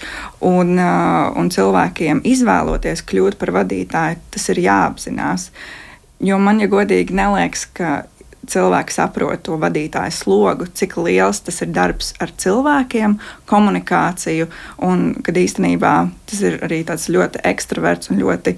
[0.48, 5.50] un, uh, un cilvēkiem izvēloties kļūt par vadītāju, tas ir jāapzinās.
[5.50, 5.89] Uh,
[6.20, 8.02] Jo man, ja godīgi, neliekas, ka
[8.50, 13.16] cilvēki saprot to vadītāju slogu, cik liels tas ir darbs ar cilvēkiem,
[13.50, 14.48] komunikāciju,
[14.86, 15.94] un kad īstenībā
[16.30, 18.56] tas ir arī tāds ļoti ekstraverts un ļoti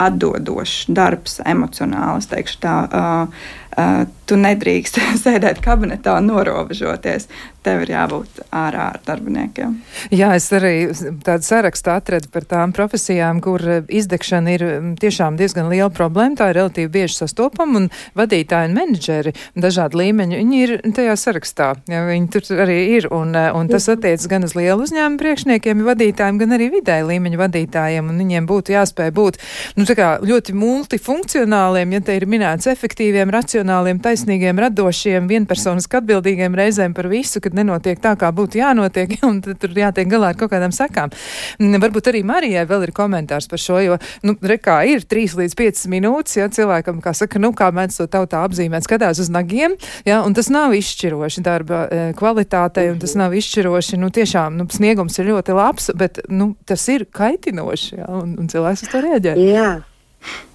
[0.00, 2.22] atdodošs darbs, emocionāli.
[2.22, 3.42] Es teikšu, tā, uh,
[3.76, 7.28] uh, tu nedrīkst sēdēt kabinetā un norobežoties
[7.64, 9.74] tev ir jābūt ārā ar darbiniekiem.
[10.14, 10.90] Jā, es arī
[11.24, 16.38] tādu sarakstu atradu par tām profesijām, kur eh, izdegšana ir mm, tiešām diezgan liela problēma.
[16.40, 21.72] Tā ir relatīvi bieži sastopama un vadītāji un menedžeri dažādi līmeņi, viņi ir tajā sarakstā.
[21.90, 25.84] Jā, viņi tur arī ir un, eh, un tas attiec gan uz lielu uzņēmumu priekšniekiem,
[25.90, 29.40] vadītājiem, gan arī vidēji līmeņu vadītājiem un viņiem būtu jāspēj būt
[29.76, 29.86] nu,
[30.30, 37.42] ļoti multifunkcionāliem, ja te ir minēts efektīviem, racionāliem, taisnīgiem, radošiem, vienpersoniski atbildīgiem reizēm par visu,
[37.50, 41.12] kad nenotiek tā, kā būtu jānotiek, un tur jātiek galā ar kaut kādām sekām.
[41.58, 45.58] Mm, varbūt arī Marijai vēl ir komentārs par šo, jo, nu, rekā ir 3 līdz
[45.58, 49.76] 5 minūtes, ja cilvēkam, kā saka, nu, kā mēdz to tautā apzīmēt, skatās uz nagiem,
[50.06, 54.68] ja, un tas nav izšķiroši darba e, kvalitātei, un tas nav izšķiroši, nu, tiešām, nu,
[54.70, 59.06] sniegums ir ļoti labs, bet, nu, tas ir kaitinoši, ja, un, un cilvēks uz to
[59.06, 59.38] rēģē.
[59.50, 59.70] Jā.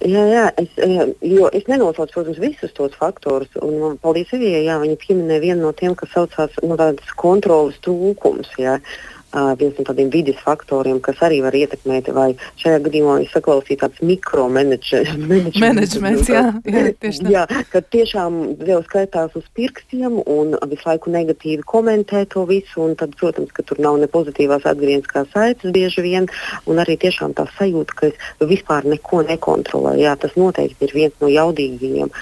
[0.06, 3.50] Jā, jā es, eh, jo es nenosaucu, protams, visus tos faktorus.
[3.62, 6.78] Man, paldies Evijai, jā, viņa pieminēja vienu no tiem, kas saucās nu,
[7.16, 8.52] kontrolas trūkums.
[8.62, 8.78] Jā.
[8.78, 9.15] Uh,
[9.60, 12.28] viens no tādiem vidas faktoriem, kas arī var ietekmēt, vai
[12.62, 16.28] šajā gadījumā es saklausīju tāds mikromenedžments.
[16.32, 22.24] jā, jā, tieši jā, ka tiešām jau skaitās uz pirkstiem un visu laiku negatīvi komentē
[22.32, 26.30] to visu, un tad, protams, ka tur nav ne pozitīvās atgriezniskās saites bieži vien,
[26.66, 30.04] un arī tiešām tā sajūta, ka es vispār neko nekontrolēju.
[30.06, 32.12] Jā, tas noteikti ir viens no jaudīgajiem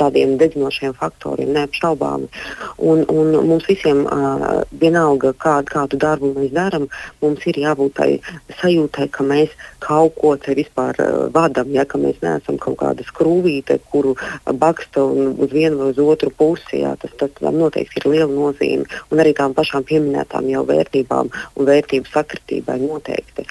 [0.00, 2.30] tādiem dedzinošiem faktoriem, neapšaubāmi.
[2.78, 4.04] Un, un mums visiem
[4.80, 6.86] vienalga, kāda kādu darbu mēs darām,
[7.22, 8.10] mums ir jābūt tai
[8.60, 13.04] sajūtai, ka mēs kaut ko te vispār uh, vadam, ja ka mēs neesam kaut kāda
[13.08, 14.14] skrūvīte, kuru
[14.60, 16.82] baksta uz vienu vai uz otru pusi.
[16.82, 18.86] Jā, tas, tas tam noteikti ir liela nozīme.
[19.10, 23.46] Un arī tām pašām pieminētām jau vērtībām un vērtību sakritībai noteikti.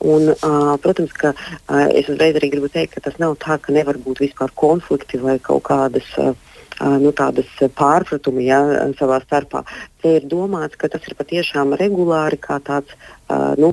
[0.00, 3.74] Un, uh, protams, ka uh, es uzreiz arī gribu teikt, ka tas nav tā, ka
[3.74, 6.08] nevar būt vispār konflikti vai kaut kādas.
[6.18, 6.34] Uh,
[6.80, 8.60] nu, tādas pārpratumi ja,
[8.98, 9.64] savā starpā.
[10.02, 12.94] Te ir domāts, ka tas ir patiešām regulāri kā tāds
[13.60, 13.72] nu,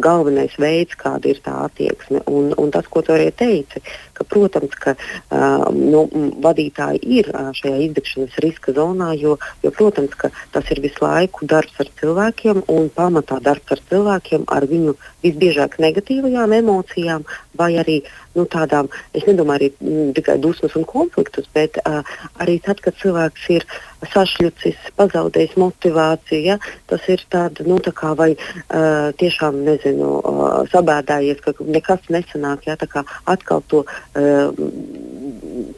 [0.00, 2.22] galvenais veids, kāda ir tā attieksme.
[2.30, 3.82] Un, un tas, ko tu arī teici,
[4.14, 6.04] ka, protams, ka uh, nu,
[6.44, 11.48] vadītāji ir uh, šajā izdegšanas riska zonā, jo, jo, protams, ka tas ir visu laiku
[11.50, 17.24] darbs ar cilvēkiem un pamatā darbs ar cilvēkiem, ar viņu visbiežāk negatīvajām emocijām
[17.58, 18.00] vai arī
[18.34, 22.02] nu, tādām, es nedomāju arī tikai dusmas un konfliktus, bet uh,
[22.42, 23.66] arī tad, kad cilvēks ir
[24.10, 26.58] sašķelcis, pazaudējis motivāciju, ja,
[26.90, 32.68] tas ir tāds, nu, tā kā vai uh, tiešām, nezinu, uh, sabēdājies, ka nekas nesanāk,
[32.92, 34.52] kā atkal to, uh,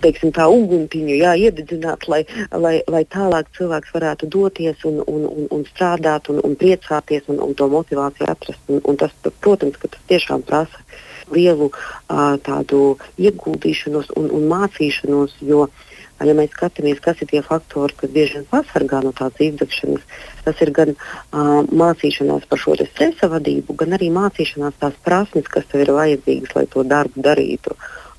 [0.03, 5.49] teiksim, tā uguntiņu, jā, iededzināt, lai, lai, lai tālāk cilvēks varētu doties un, un, un,
[5.57, 8.63] un strādāt un, un priecāties un, un to motivāciju atrast.
[8.73, 10.85] Un, un tas, protams, ka tas tiešām prasa
[11.33, 15.67] lielu uh, tādu ieguldīšanos un, un mācīšanos, jo
[16.25, 20.05] ja mēs skatāmies, kas ir tie faktori, kas bieži vien pasargā no tādas izdegšanas,
[20.47, 25.67] tas ir gan uh, mācīšanās par šo stresa vadību, gan arī mācīšanās tās prasmes, kas
[25.71, 27.77] tev ir vajadzīgas, lai to darbu darītu.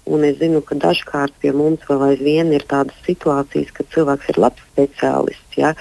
[0.07, 4.39] Un es zinu, ka dažkārt pie mums vēl aizvien ir tādas situācijas, kad cilvēks ir
[4.39, 5.73] labs speciālists, ja,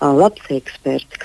[0.00, 1.20] labs eksperts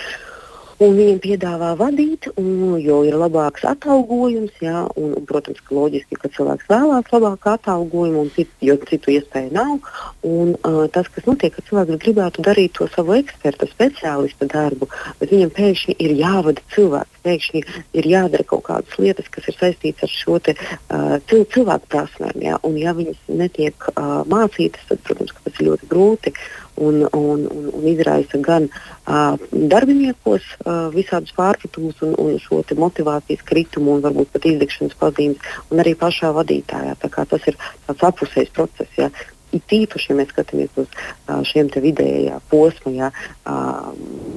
[0.83, 4.55] un viņiem piedāvā vadīt, un, jo ir labāks atalgojums.
[4.63, 9.51] Jā, un, un, protams, ka loģiski, ka cilvēks vēlās labāku atalgojumu, cit, jo citu iespēju
[9.55, 9.89] nav.
[10.27, 14.89] Un, uh, tas, kas notiek, ka cilvēks gribētu darīt to savu eksperta, speciālista darbu,
[15.19, 17.63] bet viņam pēkšņi ir jāvada cilvēks, pēkšņi
[17.99, 22.39] ir jādara kaut kādas lietas, kas ir saistītas ar šo te, uh, cil cilvēku prasmēm.
[22.45, 26.35] Jā, un, ja viņas netiek uh, mācītas, tad, protams, tas ir ļoti grūti
[26.79, 33.43] un, un, un, un izraisa gan uh, darbiniekos uh, visādus pārpratumus un, un šo motivācijas
[33.47, 36.95] kritumu un varbūt pat izdegšanas pazīmes, un arī pašā vadītājā.
[37.01, 38.95] Tas ir tāds apusējs process.
[38.97, 39.11] Ja.
[39.49, 43.07] It īpaši, ja mēs skatāmies uz uh, šiem vidējā posma ja,
[43.49, 43.87] uh,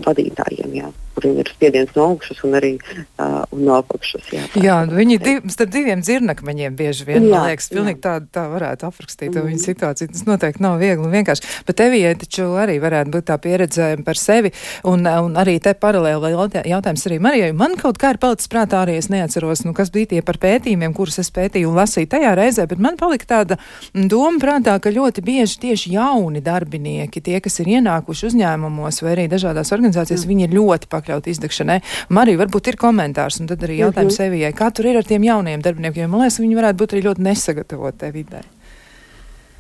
[0.07, 0.73] vadītājiem.
[0.79, 4.29] Ja kuriem ir spiediens no augšas un arī uh, un no apakšas.
[4.33, 8.01] Jā, tā, jā nu viņi div, starp diviem dzirnakmeņiem bieži vien, jā, man liekas, pilnīgi
[8.05, 9.49] tā, tā varētu aprakstīt mm.
[9.51, 10.13] viņu situāciju.
[10.13, 11.49] Tas noteikti nav viegli un vienkārši.
[11.69, 14.53] Bet tevijai taču arī varētu būt tā pieredze par sevi
[14.89, 16.33] un, un arī te paralēli
[16.71, 17.53] jautājums arī Marijai.
[17.57, 20.95] Man kaut kā ir palicis prātā arī, es neatceros, nu, kas bija tie par pētījumiem,
[20.97, 23.59] kurus es pētīju un lasīju tajā reizē, bet man palika tāda
[23.93, 29.29] doma prātā, ka ļoti bieži tieši jauni darbinieki, tie, kas ir ienākuši uzņēmumos vai arī
[29.33, 30.33] dažādās organizācijās, mm.
[30.33, 31.81] viņi ir ļoti pakļauti pakļauti izdegšanai.
[32.15, 34.33] Marija, varbūt ir komentārs, un tad arī jautājums mm -hmm.
[34.33, 37.07] Evijai, kā tur ir ar tiem jauniem darbiniekiem, jo man liekas, viņi varētu būt arī
[37.11, 38.43] ļoti nesagatavoti te vidē.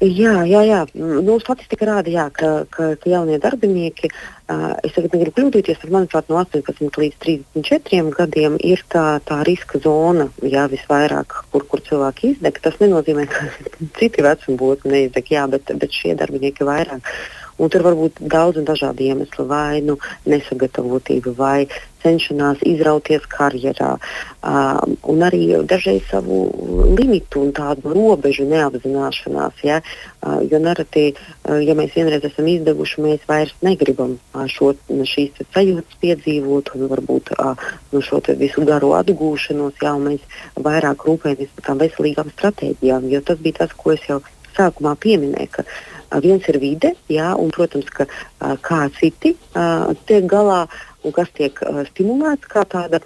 [0.03, 0.81] Jā, jā, jā.
[0.99, 4.09] Nu, statistika rāda, jā, ka, ka, ka jaunie darbinieki,
[4.51, 9.39] uh, es tagad negribu kļūdīties, bet manuprāt, no 18 līdz 34 gadiem ir tā, tā
[9.47, 12.59] riska zona, jā, visvairāk, kur, kur cilvēki izdeg.
[12.65, 13.47] Tas nenozīmē, ka
[14.01, 16.99] citi vecuma būtu neizdeg, jā, bet, bet šie darbinieki vairāk.
[16.99, 21.59] Uh, Un tur var būt daudz un dažādi iemesli, vai nu, nesagatavotība, vai
[22.03, 23.93] cenšanās izrauties karjerā,
[24.43, 26.41] um, un arī dažreiz savu
[26.99, 29.63] limitu un tādu robežu neapzināšanās.
[29.67, 29.79] Ja?
[30.19, 35.45] Uh, jo nereti, uh, ja mēs vienreiz esam izdevuši, mēs vairs negribam uh, šo, šīs
[35.55, 40.27] sajūtas piedzīvot, un varbūt uh, no šo visu garo atgūšanos, ja mēs
[40.59, 43.11] vairāk rūpējamies par tām veselīgām stratēģijām.
[43.13, 44.23] Jo tas bija tas, ko es jau
[44.57, 45.51] sākumā pieminēju.
[45.55, 45.65] Ka,
[46.21, 48.09] Viens ir vide, jā, un, protams, ka,
[48.61, 49.37] kā citi
[50.07, 50.67] tiek galā
[51.03, 51.57] un kas tiek
[51.89, 53.01] stimulēts kā tāda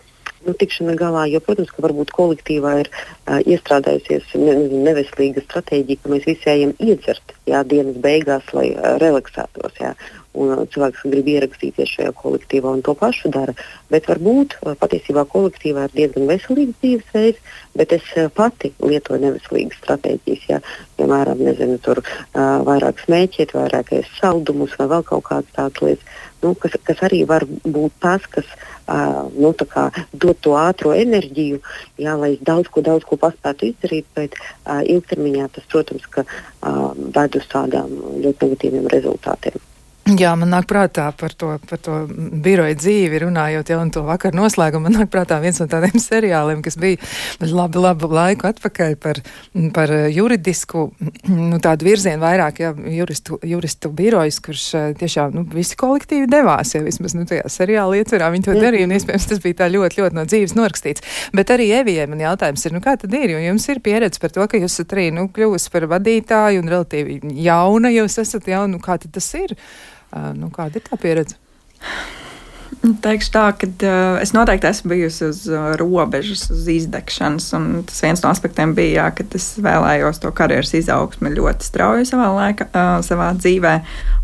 [0.47, 1.27] nu, tikšana galā.
[1.31, 4.55] Jo, protams, ka varbūt kolektīvā ir uh, iestrādājusies ne,
[4.87, 9.83] neveselīga stratēģija, ka mēs visi ejam iedzert jā, dienas beigās, lai uh, relaksētos.
[9.83, 9.97] Jā
[10.37, 13.55] un cilvēks grib ierakstīties šajā kolektīvā un to pašu dara.
[13.92, 20.46] Bet varbūt patiesībā kolektīvā ir diezgan veselīgs dzīvesveids, bet es pati lietoju neveselīgas stratēģijas.
[20.51, 20.61] Ja,
[20.99, 26.16] piemēram, nezinu, tur, uh, vairāk smēķēt, vairāk ēst saldumus vai vēl kaut kādas tādas lietas,
[26.42, 28.49] nu, kas, kas arī var būt tas, kas
[28.88, 29.53] uh, nu,
[30.25, 31.61] dod to ātrā enerģiju,
[32.03, 36.92] jā, lai daudz ko, daudz ko paspētu izdarīt, bet uh, ilgtermiņā tas, protams, ka, uh,
[36.96, 39.59] ved uz tādām ļoti negatīviem rezultātiem.
[40.07, 44.87] Jā, man nāk prātā par to, par to biroju dzīvi, runājot jau to vakar noslēgumu.
[44.87, 47.01] Man nāk prātā viens no tādiem seriāliem, kas bija
[47.42, 49.19] labi, labu laiku atpakaļ par,
[49.75, 50.85] par juridisku,
[51.27, 56.77] nu, tādu virzienu vairāk, jā, juristu, juristu birojas, kurš eh, tiešām, nu, visi kolektīvi devās,
[56.77, 60.05] ja vismaz, nu, tajā seriāla ietverā viņi to darīja, un iespējams tas bija tā ļoti,
[60.05, 61.19] ļoti no dzīves norakstīts.
[61.35, 64.31] Bet arī Evijai man jautājums ir, nu, kā tad ir, jo jums ir pieredze par
[64.38, 68.62] to, ka jūs esat arī, nu, kļuvusi par vadītāju un relatīvi jauna jūs esat, jā,
[68.71, 69.59] nu, kā tad tas ir?
[70.38, 71.40] Nu, kāda ir tā pieredze?
[72.87, 77.48] Teikšu tā, ka uh, es noteikti esmu bijusi uz uh, robežas, uz izdegšanas.
[77.88, 82.29] Tas viens no aspektiem bija, jā, ka es vēlējos to karjeras izaugsmi ļoti strauji savā,
[82.37, 83.74] laika, uh, savā dzīvē.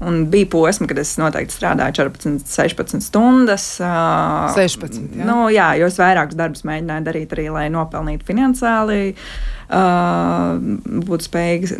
[0.07, 3.67] Un bija posmi, kad es noteikti strādāju 14, 16 stundas.
[3.83, 5.01] Uh, 16.
[5.19, 5.27] Jā.
[5.27, 9.03] Nu, jā, jo es vairākus darbus mēģināju darīt arī, lai nopelnītu finansiāli.
[9.17, 10.57] Uh, uh,
[11.07, 11.75] būt spējīgs,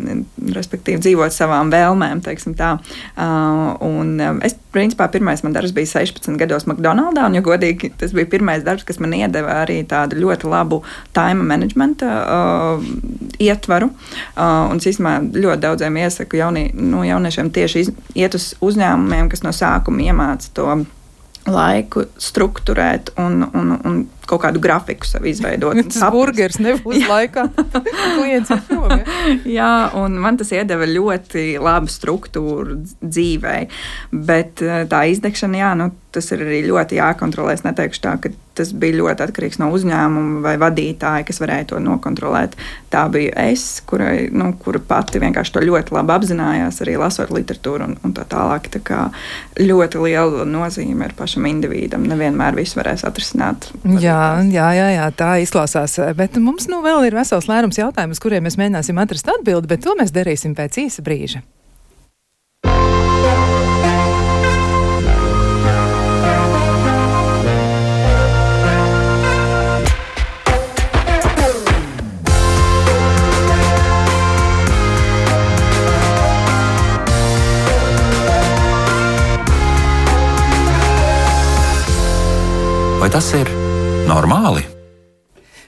[0.55, 2.23] respektīvi, dzīvot savām vēlmēm.
[2.23, 8.15] Uh, un, es, principā, pirmais man darbs bija 16 gados McDonald's, un, ja godīgi, tas
[8.15, 10.81] bija pirmais darbs, kas man iedeva arī tādu ļoti labu
[11.15, 12.81] time management uh,
[13.43, 13.91] ietvaru.
[14.33, 19.45] Uh, un, īstenībā, ļoti daudziem iesaku jauni, nu, jauniešiem tieši iz, iet uz uzņēmumiem, kas
[19.45, 20.83] no sākuma iemāca to
[21.49, 25.79] laiku strukturēt un, un, un kaut kādu grafiku sev izveidot.
[25.93, 27.47] Tas burgers nebūs laikā.
[28.17, 28.91] Klients ir prom.
[28.93, 29.03] Ja?
[29.57, 33.67] Jā, un man tas iedeva ļoti labu struktūru dzīvei.
[34.11, 37.55] Bet eh, tā izdegšana, jā, nu, tas ir arī ļoti jākontrolē.
[37.55, 41.79] Es neteikšu tā, ka tas bija ļoti atkarīgs no uzņēmuma vai vadītāja, kas varēja to
[41.81, 42.53] nokontrolēt.
[42.93, 47.87] Tā bija es, kurai, nu, kura pati vienkārši to ļoti labi apzinājās, arī lasot literatūru
[47.87, 48.69] un, un tā tālāk.
[48.75, 49.01] Tā kā
[49.57, 52.05] ļoti liela nozīme ir pašam individam.
[52.09, 53.71] Nevienmēr viss varēs atrisināt.
[54.03, 54.12] Jā,
[54.51, 55.97] jā, jā, jā, tā izklausās.
[56.17, 59.97] Bet mums nu vēl ir vesels lērums jautājumus, kuriem mēs mēģināsim atrast atbildi, bet to
[59.99, 61.43] mēs darīsim pēc īsa brīža.
[83.03, 83.62] Vai tas ir
[84.07, 84.82] normāli?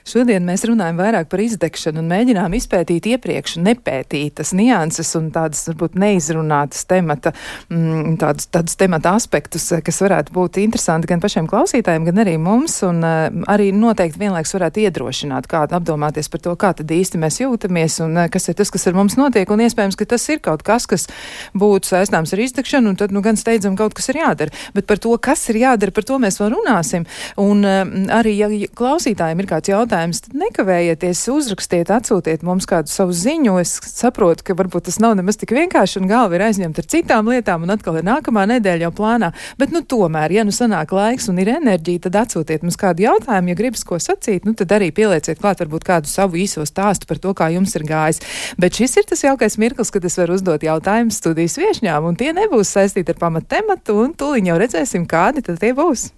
[0.06, 5.96] Šodien mēs runājam vairāk par izdegšanu un mēģinām izpētīt iepriekš nepētītas nianses un tādas, varbūt,
[5.98, 7.32] neizrunātas temata,
[7.74, 12.76] mm, tādus, tādus temata aspektus, kas varētu būt interesanti gan pašiem klausītājiem, gan arī mums,
[12.86, 17.40] un uh, arī noteikti vienlaiks varētu iedrošināt kādu apdomāties par to, kā tad īsti mēs
[17.42, 20.38] jūtamies un uh, kas ir tas, kas ar mums notiek, un iespējams, ka tas ir
[20.46, 21.08] kaut kas, kas
[21.50, 24.54] būtu saistāms ar izdegšanu, un tad, nu, gan steidzam kaut kas ir jādara.
[24.70, 27.10] Bet par to, kas ir jādara, par to mēs vēl runāsim.
[27.42, 27.82] Un uh,
[28.14, 33.56] arī, ja klausītājiem ir kāds jautājums, jautājums, tad nekavējieties, uzrakstiet, atsūtiet mums kādu savu ziņu.
[33.62, 37.30] Es saprotu, ka varbūt tas nav nemaz tik vienkārši un galva ir aizņemta ar citām
[37.30, 39.32] lietām un atkal ir nākamā nedēļa jau plānā.
[39.58, 43.52] Bet, nu, tomēr, ja nu sanāk laiks un ir enerģija, tad atsūtiet mums kādu jautājumu,
[43.52, 47.22] ja gribas ko sacīt, nu, tad arī pielieciet klāt varbūt kādu savu īso stāstu par
[47.22, 48.20] to, kā jums ir gājis.
[48.60, 52.34] Bet šis ir tas jaukais mirklis, kad es varu uzdot jautājumus studijas viešņām, un tie
[52.36, 56.10] nebūs saistīti ar pamattematu, un tūlīt jau redzēsim, kādi tad tie būs.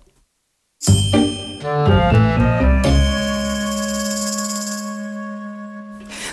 [1.60, 2.57] Thank you.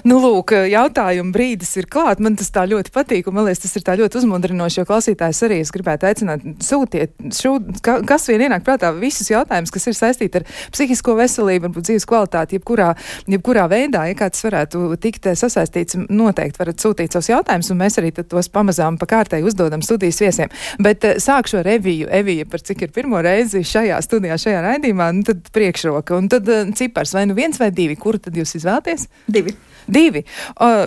[0.10, 2.20] Nu, lūk, jautājumu brīdis ir klāt.
[2.22, 5.40] Man tas tā ļoti patīk, un man liekas, tas ir tā ļoti uzmundrinoši, jo klausītājs
[5.48, 9.98] arī es gribētu aicināt sūtiet, šo, ka, kas vien ienāk prātā, visus jautājumus, kas ir
[9.98, 12.92] saistīti ar psihisko veselību, varbūt dzīves kvalitāti, jebkurā,
[13.34, 18.14] jebkurā veidā, ja kāds varētu tikt sasaistīts, noteikti varat sūtīt savus jautājumus, un mēs arī
[18.22, 20.54] tos pamazām pa kārtai uzdodam studijas viesiem.
[20.86, 22.12] Bet eh, sākšu ar Eviju.
[22.14, 26.46] Evija, par cik ir pirmo reizi šajā studijā, šajā raidījumā, nu tad priekšroka, un tad
[26.46, 29.10] eh, cipars vai nu viens vai divi, kuru tad jūs izvēlaties?
[29.26, 29.58] Divi.
[29.88, 30.24] Divi.
[30.56, 30.86] Uh,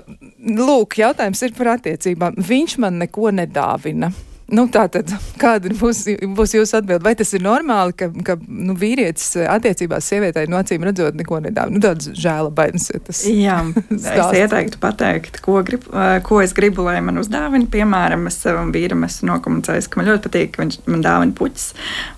[0.58, 2.38] lūk, jautājums ir par attiecībām.
[2.48, 4.12] Viņš man neko nedāvina.
[4.48, 6.06] Nu, tā tad, kāda būs,
[6.36, 7.04] būs jūsu atbilde?
[7.04, 11.68] Vai tas ir normāli, ka, ka nu, vīrietis attiecībās sievietei no acīm redzot neko nedāvā?
[11.74, 13.20] Nu, tāds žēlabainis ir tas.
[13.48, 13.58] Jā,
[13.92, 15.84] es ieteiktu pateikt, ko, grib,
[16.24, 17.68] ko es gribu, lai man uzdāvina.
[17.72, 21.68] Piemēram, es savam vīram esmu nokomunicējis, ka man ļoti patīk, ka viņš man dāvina puķis,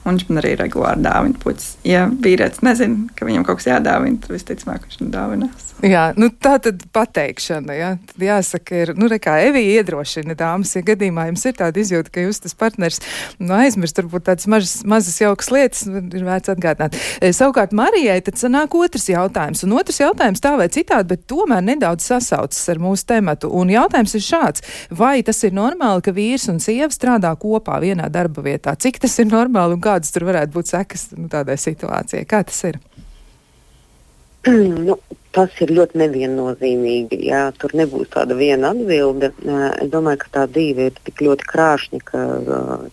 [0.05, 1.73] un viņš man arī regulāri dāvina puķis.
[1.91, 5.67] Ja vīrietis nezina, ka viņam kaut kas jādāvina, tad visticamāk viņš man dāvinās.
[5.81, 10.75] Jā, nu tā tad pateikšana, jā, tad jāsaka, ir, nu, re kā Evija iedrošina dāmas,
[10.77, 13.01] ja gadījumā jums ir tāda izjūta, ka jūs tas partners,
[13.41, 16.99] nu, aizmirst varbūt tādas mazas, mazas jaukas lietas, ir vērts atgādināt.
[17.21, 21.65] E, savukārt Marijai tad sanāk otrs jautājums, un otrs jautājums tā vai citādi, bet tomēr
[21.73, 26.49] nedaudz sasaucas ar mūsu tematu, un jautājums ir šāds, vai tas ir normāli, ka vīrs
[26.53, 28.77] un sieva strādā kopā vienā darba vietā?
[28.77, 32.27] Cik tas ir normāli un kādas tur varētu būt sekas nu, tādai situācijai?
[32.29, 32.81] Kā tas ir?
[34.87, 34.97] nu,
[35.35, 37.19] tas ir ļoti neviennozīmīgi.
[37.29, 39.33] Jā, tur nebūs tāda viena atbilde.
[39.45, 42.23] Es domāju, ka tā dzīve ir tik ļoti krāšņa, ka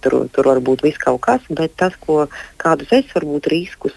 [0.03, 2.25] tur, tur var būt viss kaut kas, bet tas, ko,
[2.61, 3.95] kādus es varbūt riskus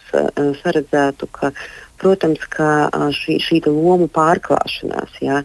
[0.63, 1.53] saredzētu, ka,
[2.01, 5.21] protams, ka šī, šī lomu pārklāšanās.
[5.25, 5.45] Jā,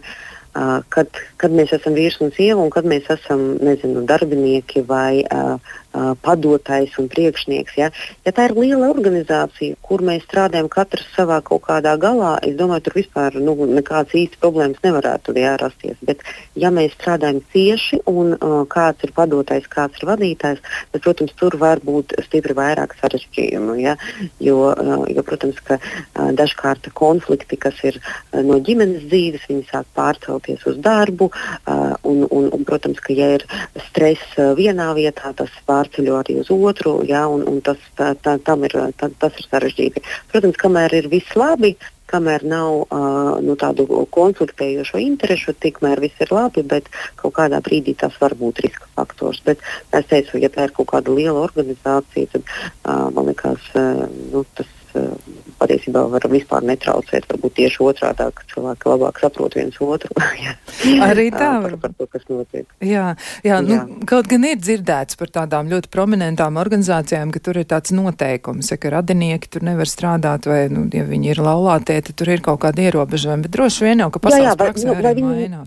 [0.88, 5.74] Kad, kad mēs esam vīrs un sieva, un kad mēs esam nezinu, darbinieki vai uh,
[6.22, 7.76] padotājs un priekšnieks.
[7.78, 7.90] Ja?
[8.26, 12.86] ja tā ir liela organizācija, kur mēs strādājam katrs savā kaut kādā galā, es domāju,
[12.86, 15.96] tur vispār nu, nekādas īstas problēmas nevarētu jā, rasties.
[16.06, 16.24] Bet,
[16.58, 21.56] ja mēs strādājam cieši un uh, kāds ir padotājs, kāds ir vadītājs, tad, protams, tur
[21.60, 23.78] var būt stipri vairāk sarežģījumu.
[23.80, 23.96] Ja?
[24.42, 29.66] Jo, uh, jo, protams, ka uh, dažkārt konflikti, kas ir uh, no ģimenes dzīves, viņi
[29.70, 31.30] sāk pārcelties uz darbu.
[31.66, 33.46] Uh, un, un, un, protams, ka ja ir
[33.88, 38.14] stress uh, vienā vietā, tas pār pārceļo arī uz otru, jā, un, un tas, tā,
[38.18, 40.02] tā, ir, tā, tas ir sarežģīti.
[40.32, 46.30] Protams, kamēr ir viss labi, kamēr nav uh, nu, tādu konfliktējošo interesu, tikmēr viss ir
[46.30, 49.42] labi, bet kaut kādā brīdī tas var būt riska faktors.
[49.44, 54.06] Bet es teicu, ja tā ir kaut kāda liela organizācija, tad uh, man liekas, uh,
[54.32, 54.72] nu, tas.
[54.94, 57.28] Uh, patiesībā var vispār netraucēt.
[57.30, 60.12] Varbūt tieši otrādi, ka cilvēki labāk saprot viens otru.
[61.08, 61.82] Arī tā var būt.
[61.86, 62.66] Par to, kas notiek.
[62.84, 63.06] Jā,
[63.46, 63.80] jā, nu, jā.
[63.86, 68.72] Nu, kaut gan ir dzirdēts par tādām ļoti prominentām organizācijām, ka tur ir tāds noteikums,
[68.72, 72.44] ja, ka radinieki tur nevar strādāt, vai, nu, ja viņi ir laulātie, tad tur ir
[72.44, 73.48] kaut kādi ierobežojumi.
[73.48, 75.66] Bet droši vien jau, ka pasaules jā, jā, praksē nu, arī viņi...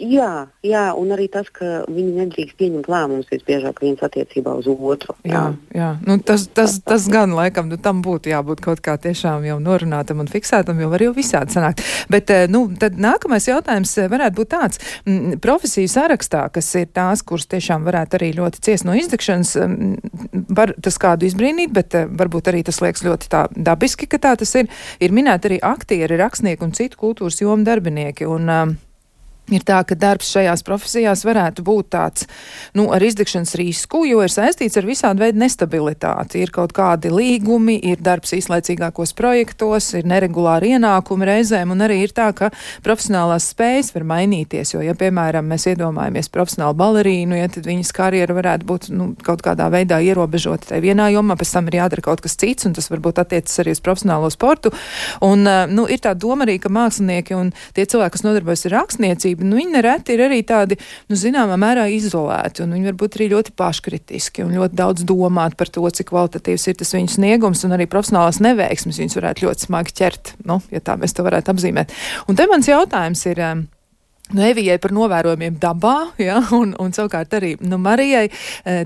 [0.00, 5.12] Jā, jā, un arī tas, ka viņi nedrīkst pieņemt lēmumus visbiežāk viens attiecībā uz otru.
[5.28, 5.42] Jā, jā.
[5.76, 5.90] jā.
[6.08, 10.22] Nu, tas, tas, tas gan laikam nu, tam būtu jābūt kaut kā tiešām jau norunātam
[10.24, 11.84] un fiksētam, jo var jau visādi sanākt.
[12.08, 14.80] Bet eh, nu, tad nākamais jautājums eh, varētu būt tāds.
[15.04, 19.96] M, profesiju sarakstā, kas ir tās, kuras tiešām varētu arī ļoti ciest no izdegšanas, m,
[20.48, 24.38] var tas kādu izbrīnīt, bet eh, varbūt arī tas liekas ļoti tā dabiski, ka tā
[24.40, 24.72] tas ir.
[24.96, 28.24] Ir minēti arī aktieri, rakstnieki un citu kultūras jomu darbinieki.
[28.30, 28.78] Un, um,
[29.58, 32.26] ir tā, ka darbs šajās profesijās varētu būt tāds
[32.76, 36.42] nu, ar izdegšanas risku, jo ir saistīts ar visādu veidu nestabilitāti.
[36.44, 42.14] Ir kaut kādi līgumi, ir darbs īslaicīgākos projektos, ir neregulāri ienākumi reizēm, un arī ir
[42.16, 42.50] tā, ka
[42.86, 44.74] profesionālās spējas var mainīties.
[44.74, 49.44] Jo, ja, piemēram, mēs iedomājamies profesionālu balerīnu, ja, tad viņas karjera varētu būt nu, kaut
[49.46, 52.90] kādā veidā ierobežota tajā vienā jomā, pēc tam ir jādara kaut kas cits, un tas
[52.92, 54.72] varbūt attiecas arī uz profesionālo sportu.
[55.24, 59.39] Un, nu, ir tā doma arī, ka mākslinieki un tie cilvēki, kas nodarbojas ar rakstniecību,
[59.40, 60.76] sabiedrība, nu, viņi nereti ir arī tādi,
[61.08, 65.68] nu, zināmā mērā izolēti, un viņi varbūt arī ļoti paškritiski un ļoti daudz domāt par
[65.68, 69.96] to, cik kvalitatīvs ir tas viņu sniegums, un arī profesionālās neveiksmes viņus varētu ļoti smagi
[69.96, 71.92] ķert, nu, ja tā mēs to varētu apzīmēt.
[72.28, 73.40] Un te mans jautājums ir.
[73.40, 73.68] Um,
[74.30, 78.32] Nu, Evijai par novērojumiem dabā, ja, un, un savukārt arī nu, Marijai e,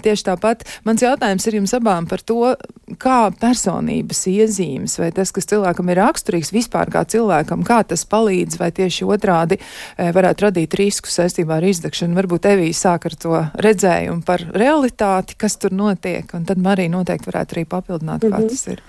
[0.05, 0.65] tieši tāpat.
[0.89, 2.55] Mans jautājums ir jums abām par to,
[3.01, 8.61] kā personības iezīmes vai tas, kas cilvēkam ir raksturīgs vispār kā cilvēkam, kā tas palīdz
[8.61, 12.17] vai tieši otrādi e, varētu radīt risku saistībā ar izdegšanu.
[12.21, 17.33] Varbūt Evija sāk ar to redzējumu par realitāti, kas tur notiek, un tad Marija noteikti
[17.33, 18.53] varētu arī papildināt, kā mhm.
[18.53, 18.85] tas ir.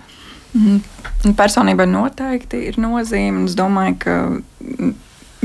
[0.56, 1.34] -hmm.
[1.36, 3.44] Personībai noteikti ir nozīme.
[3.48, 4.16] Es domāju, ka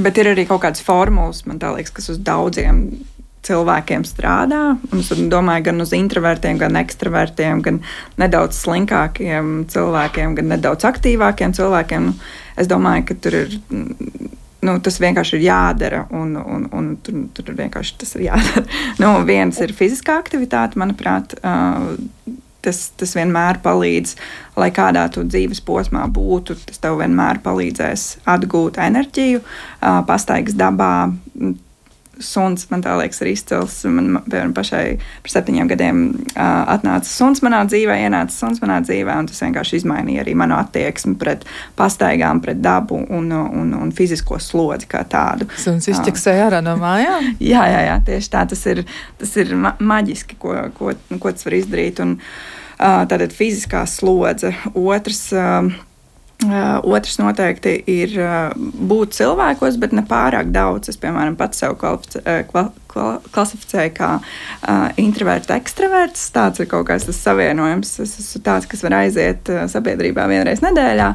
[0.02, 2.86] Bet ir arī kaut kādas formulas, man liekas, kas uz daudziem
[3.46, 4.62] cilvēkiem strādā.
[4.98, 7.80] Es domāju, gan uz introvertiem, gan ekstravertiem, gan
[8.22, 12.12] nedaudz slinkākiem cilvēkiem, gan nedaudz aktīvākiem cilvēkiem.
[12.12, 12.30] Nu,
[12.62, 13.58] es domāju, ka tur ir.
[14.62, 18.62] Nu, tas vienkārši ir jādara, un, un, un tur, tur vienkārši tas ir jādara.
[19.02, 21.34] nu, viens ir fiziskā aktivitāte, manuprāt.
[21.42, 21.96] Uh,
[22.66, 24.16] tas, tas vienmēr palīdz,
[24.60, 26.58] lai kādā tu dzīves posmā būtu.
[26.68, 29.44] Tas tev vienmēr palīdzēs atgūt enerģiju,
[30.10, 30.94] pastaigas dabā
[32.26, 33.78] suns, man tā liekas, ir izcils.
[33.90, 34.84] Man, piemēram, pašai
[35.24, 36.44] par septiņiem gadiem uh,
[36.76, 41.18] atnāca suns manā dzīvē, ienāca suns manā dzīvē, un tas vienkārši izmainīja arī manu attieksmi
[41.22, 41.46] pret
[41.80, 45.50] pastaigām, pret dabu un, un, un fizisko slodzi kā tādu.
[45.62, 47.34] Suns izķeksēja ārā no mājām?
[47.54, 48.48] jā, jā, jā, tieši tā.
[48.52, 48.84] Tas ir,
[49.22, 52.02] tas ir ma maģiski, ko, ko, ko tas var izdarīt.
[52.04, 54.56] Un, uh, tātad fiziskā slodze.
[54.74, 55.30] Otrs.
[55.36, 55.72] Uh,
[56.42, 60.90] otrs noteikti ir uh, būt cilvēkos, bet ne pārāk daudz.
[60.90, 66.28] Es, piemēram, pats sev kvalificē, uh, kval, klasificēju kā uh, introverts, ekstraverts.
[66.36, 67.94] Tāds ir kaut kāds tas savienojums.
[68.04, 71.10] Es esmu tāds, kas var aiziet sabiedrībā vienreiz nedēļā,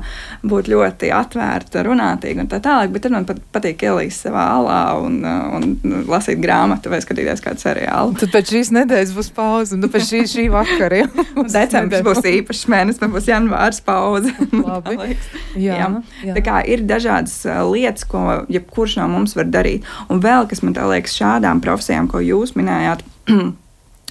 [0.46, 2.92] būt ļoti atvērta, runātīga un tā tālāk.
[2.94, 7.62] Bet tad man pat, patīk ielīst savā alā un, un lasīt grāmatu vai skatīties kādu
[7.62, 8.16] seriālu.
[8.20, 11.26] Tad pēc šīs nedēļas būs pauze, un pēc šī, šī vakara jau.
[11.56, 14.32] Decembris būs īpašs mēnesis, man būs janvārs pauze.
[15.56, 15.86] Jā, jā.
[16.26, 16.34] Jā.
[16.36, 17.34] Tā kā ir dažādas
[17.70, 19.86] lietas, ko jebkurš no mums var darīt.
[20.12, 23.04] Un vēl, kas man liekas, šādām profesijām, ko jūs minējāt.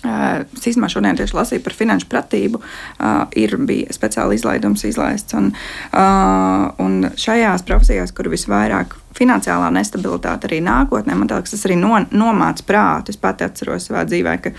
[0.06, 2.60] Es īstenībā šodien tieši lasīju par finanšu pratību.
[2.62, 5.34] Uh, ir bija speciāli izlaidums izlaists.
[5.38, 5.52] Un,
[5.96, 11.96] uh, un šajās profesijās, kur visvairāk finansiālā nestabilitāte arī nākotnē, man liekas, tas arī no,
[12.12, 13.16] nomāca prātu.
[13.16, 14.54] Es pati atceros savā dzīvē, ka,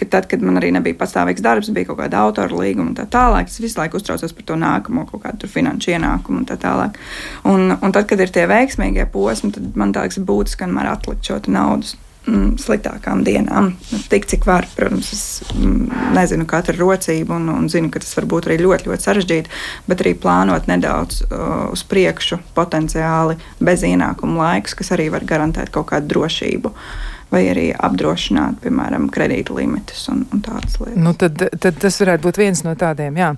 [0.00, 3.06] ka tad, kad man arī nebija pastāvīgs darbs, bija kaut kāda autora līguma un tā
[3.10, 6.96] tālāk, es visu laiku uztraucos par to nākamo kaut kādu finanšu ienākumu un tā tālāk.
[7.50, 11.42] Un, un tad, kad ir tie veiksmīgie posmi, tad man liekas, būtiski vienmēr atlikt šo
[11.52, 12.00] naudu
[12.30, 13.72] mm, sliktākām dienām.
[13.90, 18.14] Nu, tik cik var, protams, es mm, nezinu katru rocību un, un zinu, ka tas
[18.18, 19.54] var būt arī ļoti, ļoti sarežģīti,
[19.90, 25.74] bet arī plānot nedaudz uh, uz priekšu potenciāli bez ienākumu laikus, kas arī var garantēt
[25.74, 26.74] kaut kādu drošību.
[26.74, 30.98] Uh, vai arī apdrošināt, piemēram, kredīta limitus un, un tādas lietas.
[31.00, 33.30] Nu, tad, tad tas varētu būt viens no tādiem jā,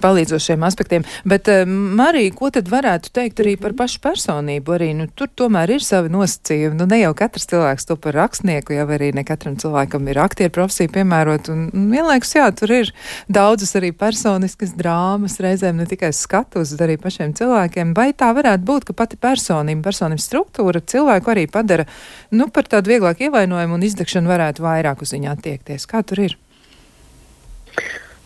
[0.00, 1.04] palīdzošiem aspektiem.
[1.28, 4.76] Bet, Marija, ko tad varētu teikt arī par pašu personību?
[4.76, 6.78] Arī, nu, tur tomēr ir savi nosacījumi.
[6.80, 10.54] Nu, ne jau katrs cilvēks to par rakstnieku, jau arī ne katram cilvēkam ir aktieru
[10.56, 11.52] profesija piemērot.
[11.52, 12.94] Un, un vienlaikus, jā, tur ir
[13.28, 17.92] daudzas arī personiskas drāmas, reizēm ne tikai skatus, bet arī pašiem cilvēkiem.
[17.96, 21.86] Vai tā varētu būt, ka pati personība, personības struktūra cilvēku arī padara
[22.32, 25.86] nu, par tādu vieglāk ievainojumu un izdegšanu varētu vairāk uz viņu attiekties?
[25.86, 26.36] Kā tur ir?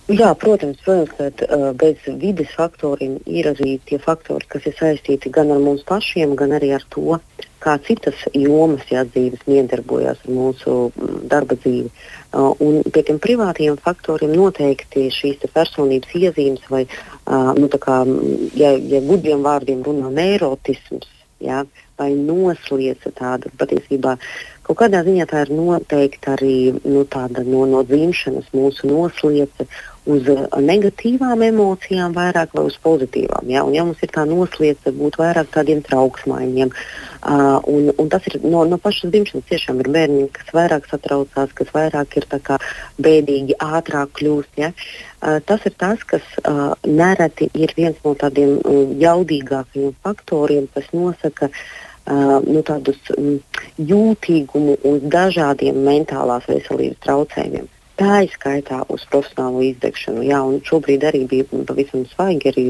[0.04, 5.30] Jā, protams, protams ka uh, bez vides faktoriem ir arī tie faktori, kas ir saistīti
[5.32, 7.18] gan ar mums pašiem, gan arī ar to,
[7.64, 10.92] kā citas jomas jā, dzīves miedarbojas ar mūsu
[11.24, 11.88] darba dzīvi.
[12.34, 18.02] Uh, un pie tiem privātiem faktoriem noteikti šīs personības iezīmes, vai, uh, nu, kā,
[18.60, 21.08] ja, ja gudriem vārdiem runā neirotisms,
[21.40, 21.64] jā,
[21.98, 24.18] vai noslēdza tāda patiesībā.
[24.64, 26.54] Kaut kādā ziņā tā ir noteikti arī
[26.88, 29.66] nu, no, no dzimšanas mūsu noslēdze
[30.08, 33.48] uz uh, negatīvām emocijām vairāk vai uz pozitīvām.
[33.52, 36.72] Ja, un, ja mums ir tā noslēdz, būt vairāk tādiem trauksmainiem.
[37.24, 41.52] Uh, un, un tas ir no, no pašas dzimšanas tiešām ir bērni, kas vairāk satraucās,
[41.60, 42.28] kas vairāk ir
[43.04, 44.52] bēdīgi, ātrāk kļūst.
[44.64, 44.72] Ja.
[45.20, 50.92] Uh, tas ir tas, kas uh, nereti ir viens no tādiem uh, jaudīgākajiem faktoriem, kas
[50.96, 51.64] nosaka uh,
[52.06, 53.38] nu, tādus um,
[53.78, 57.70] jūtīgumu uz dažādiem mentālās veselības traucējumiem.
[57.94, 60.24] Tā ir skaitā uz profesionālo izdegšanu.
[60.26, 62.64] Jā, šobrīd arī bija pavisam svaigi arī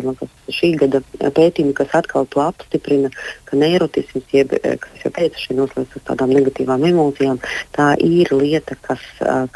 [0.52, 1.00] šī gada
[1.38, 3.08] pētījumi, kas atkal apstiprina,
[3.48, 7.40] ka neirotisms, jeb, kas jau teica, šī noslēdz uz tādām negatīvām emocijām,
[7.72, 9.00] tā ir lieta, kas,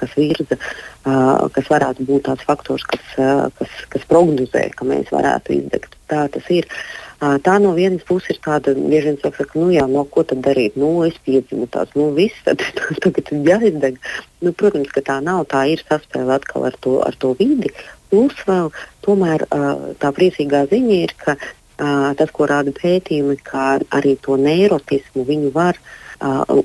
[0.00, 0.56] kas virza,
[1.04, 3.12] kas varētu būt tāds faktors, kas,
[3.60, 6.00] kas, kas prognozē, ka mēs varētu izdegt.
[6.08, 6.64] Tā tas ir.
[7.18, 10.38] Tā no vienas puses ir tāda, bieži vien saka, ka, nu, jā, no ko tad
[10.44, 10.76] darīt?
[10.78, 12.62] Nu, es piedzimu tāds, nu, viss, tad
[13.02, 13.98] tagad ir jāizdeg.
[14.44, 17.72] Nu, protams, ka tā nav, tā ir saspēle atkal ar to, ar to vidi.
[18.12, 18.70] Plus vēl
[19.04, 19.44] tomēr
[19.98, 21.34] tā priecīgā ziņa ir, ka
[21.78, 25.78] tas, ko rāda pētījumi, ka arī to neirotismu viņu var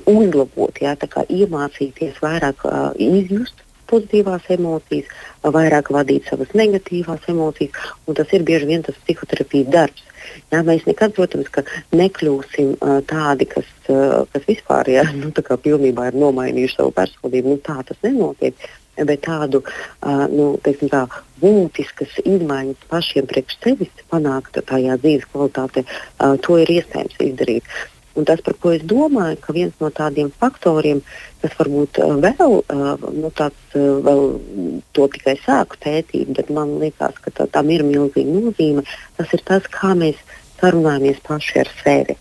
[0.06, 0.94] uzlabot, jā,
[1.34, 2.64] iemācīties vairāk
[2.98, 5.10] izjust pozitīvās emocijas,
[5.42, 10.10] vairāk vadīt savas negatīvās emocijas, tas ir bieži vien tas psihoterapijas darbs.
[10.52, 11.50] Jā, mēs nekad, protams,
[11.94, 17.54] nekļūsim uh, tādi, kas, uh, kas vispār jā, nu, pilnībā ir nomainījuši savu personību.
[17.54, 18.58] Nu, tā tas nenotiek.
[18.94, 21.02] Bet tādu uh, nu, teiksim, tā,
[21.42, 27.74] būtiskas izmaiņas pašiem priekš sevis panākt tajā dzīves kvalitātē, uh, to ir iespējams izdarīt.
[28.14, 31.00] Un tas, par ko es domāju, ka viens no tādiem faktoriem,
[31.42, 34.22] kas varbūt uh, vēl, uh, nu, tāds, uh, vēl
[34.94, 38.86] to tikai sāku pētīt, bet man liekas, ka tā, tam ir milzīga nozīme,
[39.18, 40.20] tas ir tas, kā mēs
[40.60, 42.16] sarunājamies paši ar sevi.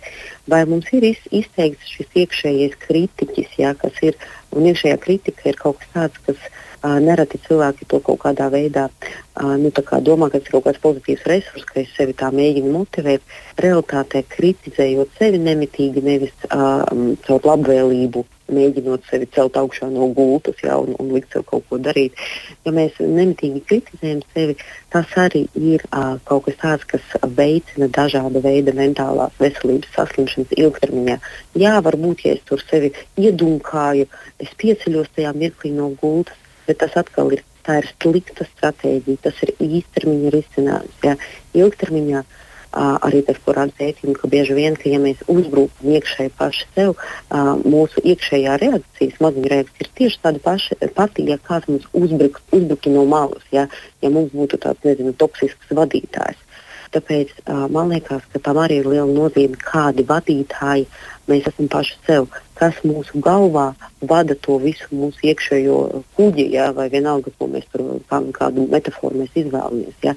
[0.50, 4.18] Vai mums ir iz, izteikts šis iekšējais kritiķis, jā, kas ir,
[4.52, 8.90] un iekšējā kritika ir kaut kas tāds, kas uh, nereti cilvēki to kaut kādā veidā
[8.90, 12.34] uh, nu, kā domā, ka tas ir kaut kāds pozitīvs resurs, ka es sevi tā
[12.36, 13.24] mēģinu motivēt.
[13.64, 16.84] Realtātē kritizējot sevi nemitīgi, nevis uh,
[17.24, 21.80] caur labvēlību mēģinot sevi celt augšā no gultas ja, un, un likt sev kaut ko
[21.82, 22.18] darīt.
[22.66, 24.58] Ja mēs nemitīgi kritizējam sevi,
[24.94, 31.18] tas arī ir uh, kaut kas tāds, kas veicina dažāda veida mentālās veselības saslimšanas ilgtermiņā.
[31.64, 34.08] Jā, varbūt, ja es tur sevi iedunkāju,
[34.44, 37.44] es pieceļos tajā mirklī no gultas, bet tas atkal ir.
[37.64, 40.98] Ir slikta stratēģija, tas ir īstermiņa risinājums.
[41.06, 41.14] Ja.
[41.56, 42.42] Ilgtermiņā uh,
[42.74, 46.96] arī tas, ko rāda pētījumi, ka bieži vien, ka ja mēs uzbrukam iekšēji paši sev,
[47.64, 52.94] mūsu iekšējā reakcija, smadzeņu reakcija ir tieši tāda paša, pati, ja kāds mums uzbruk, uzbruktu
[52.94, 53.68] no malas, ja,
[54.02, 56.40] ja mums būtu tāds, nezinu, toksisks vadītājs.
[56.94, 57.32] Tāpēc
[57.74, 60.86] man liekas, ka tam arī ir liela nozīme, kādi vadītāji
[61.30, 62.28] mēs esam paši sev,
[62.60, 65.78] kas mūsu galvā vada to visu mūsu iekšējo
[66.18, 69.98] kuģi, ja, vai vienalga, ko mēs tur, kā, kādu metaforu mēs izvēlamies.
[70.06, 70.16] Ja.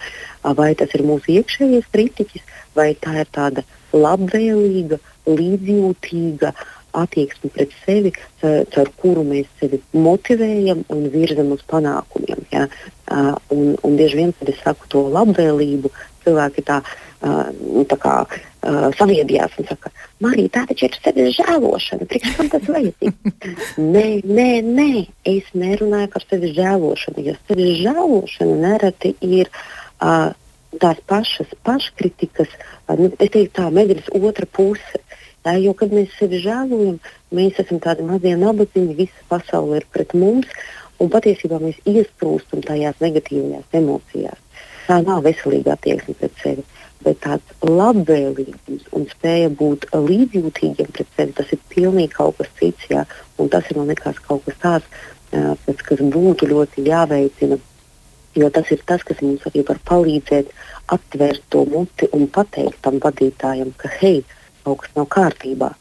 [0.59, 3.65] Vai tas ir mūsu iekšējais kritiķis, vai tā ir tāda
[3.97, 6.53] labvēlīga, līdzjūtīga
[6.97, 12.47] attieksme pret sevi, caur kuru mēs sevi motivējam un virzam uz panākumiem.
[12.53, 12.67] Ja.
[13.53, 15.93] Un, un bieži vien, kad es saku to labvēlību,
[16.25, 17.05] cilvēki tā, uh,
[17.87, 18.15] tā kā
[18.67, 19.93] uh, saviedījās un saka,
[20.25, 22.09] Marija, tā taču ir sevis žēlošana.
[22.11, 23.69] Priekš kam tas vajadzīgs?
[23.95, 24.89] nē, nē, nē,
[25.33, 29.53] es nerunāju par sevis žēlošanu, jo sevis žēlošana nereti ir.
[30.01, 30.35] Uh,
[30.77, 32.51] Tās pašas paškritikas,
[32.99, 34.99] nu, es teiktu, tā medaļas otra puse.
[35.47, 36.99] Tā, jo, kad mēs sevi žēlojam,
[37.33, 40.51] mēs esam tādi mazie nabadzīgi, visa pasaule ir pret mums,
[41.01, 44.43] un patiesībā mēs iesprūstam tajās negatīvajās emocijās
[44.87, 46.65] tā nav veselīga attieksme pret sevi.
[47.05, 52.89] Bet tāds labvēlīgums un spēja būt līdzjūtīgiem pret sevi, tas ir pilnīgi kaut kas cits.
[52.91, 53.05] Jā.
[53.39, 57.59] Un tas ir man liekas kaut kas tāds, pēc, kas būtu ļoti jāveicina.
[58.37, 60.51] Jo tas ir tas, kas mums arī var palīdzēt
[60.93, 64.23] atvērt to muti un pateikt tam vadītājam, ka hei,
[64.65, 65.73] kaut kas nav kārtībā.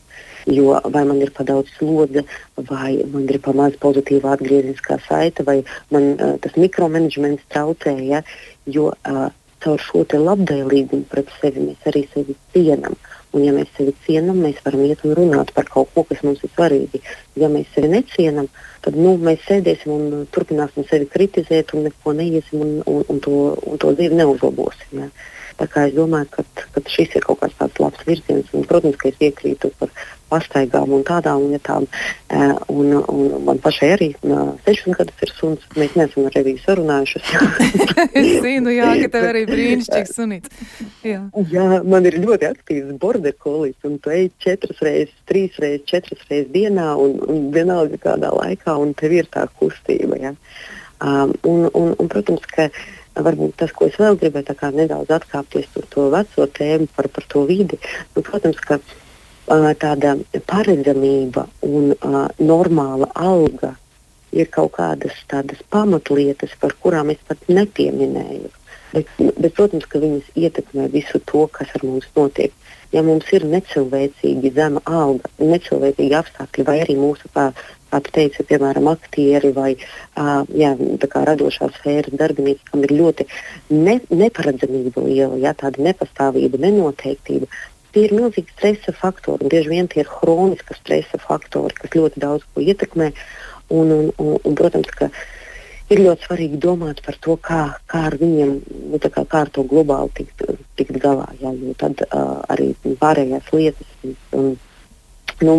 [0.46, 2.22] Jo vai man ir par daudz slodze,
[2.70, 7.96] vai man ir par maz pozitīva atgriezniskā saite, vai man uh, tas mikromanagements traucē.
[8.06, 8.22] Ja?
[8.70, 9.28] Jo uh,
[9.66, 12.96] caur šo labvēlīgumu pret sevi mēs arī sevi cienām.
[13.36, 16.44] Un, ja mēs sevi cienām, mēs varam iet un runāt par kaut ko, kas mums
[16.46, 17.02] ir svarīgi.
[17.42, 18.48] Ja mēs sevi necienam,
[18.86, 23.40] tad nu, mēs sēdēsim un turpināsim sevi kritizēt un neko neiesim un, un, un, to,
[23.68, 25.02] un to dzīvi neuzlabosim.
[25.04, 25.10] Ja.
[25.60, 28.48] Tā kā es domāju, ka šis ir kaut kāds tāds labs virziens.
[28.56, 29.92] Un, protams, ka es piekrītu par
[30.36, 31.88] pastaigām un tādām lietām.
[32.72, 35.66] Un, un man pašai arī 16 gadus ir suns.
[35.80, 37.32] Mēs neesam ar Reviju sarunājušies.
[38.20, 40.66] es zinu, jā, ka tev arī brīnišķīgs sunīts.
[41.06, 41.22] Jā.
[41.52, 46.26] jā, man ir ļoti aktīvs border collies, un tu ej četras reizes, trīs reizes, četras
[46.30, 50.20] reizes dienā, un, un vienalga kādā laikā, un tev ir tā kustība.
[50.22, 50.36] Ja?
[51.06, 52.70] Um, un, un, un, protams, ka
[53.16, 57.46] varbūt tas, ko es vēl gribēju nedaudz atkāpties par to veco tēmu, par, par to
[57.48, 57.80] vidi.
[58.16, 58.80] Nu, protams, ka
[59.48, 60.16] tāda
[60.48, 63.76] paredzamība un uh, normāla alga
[64.36, 68.52] ir kaut kādas tādas pamatlietas, par kurām es pat nepieminēju.
[68.96, 72.54] Bet, bet, protams, ka viņas ietekmē visu to, kas ar mums notiek.
[72.94, 77.50] Ja mums ir necilvēcīgi zema alga, necilvēcīgi apstākļi, vai arī mūsu kā
[77.96, 80.74] kā tu teici, piemēram, aktieri vai uh, jā,
[81.30, 83.28] radošā sfēras darbinieki, kam ir ļoti
[83.72, 87.48] ne, neparedzamība liela, jā, tāda nepastāvība, nenoteiktība.
[87.96, 92.44] Tie ir milzīgi stresa faktori, bieži vien tie ir hroniski stresa faktori, kas ļoti daudz
[92.52, 93.14] ko ietekmē.
[93.72, 95.08] Un, un, un, un, protams, ka
[95.96, 98.52] ir ļoti svarīgi domāt par to, kā, kā ar viņiem,
[98.92, 100.44] nu, kā, kā ar to globāli tikt,
[100.76, 101.30] tikt galā.
[101.40, 104.58] Jā, tad uh, arī pārējās lietas un,
[105.42, 105.56] nu,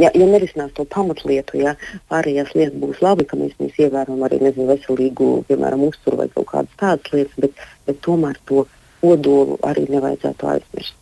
[0.00, 1.74] ja, ja nerisinās to pamatlietu, ja
[2.12, 6.48] pārējās lietas būs labi, ka mēs, mēs ievērojam arī nezinu, veselīgu, piemēram, uzturu vai kaut
[6.54, 8.64] kādas tādas lietas, bet, bet tomēr to
[9.04, 10.99] kodolu arī nevajadzētu aizmirst.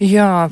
[0.00, 0.48] Jā,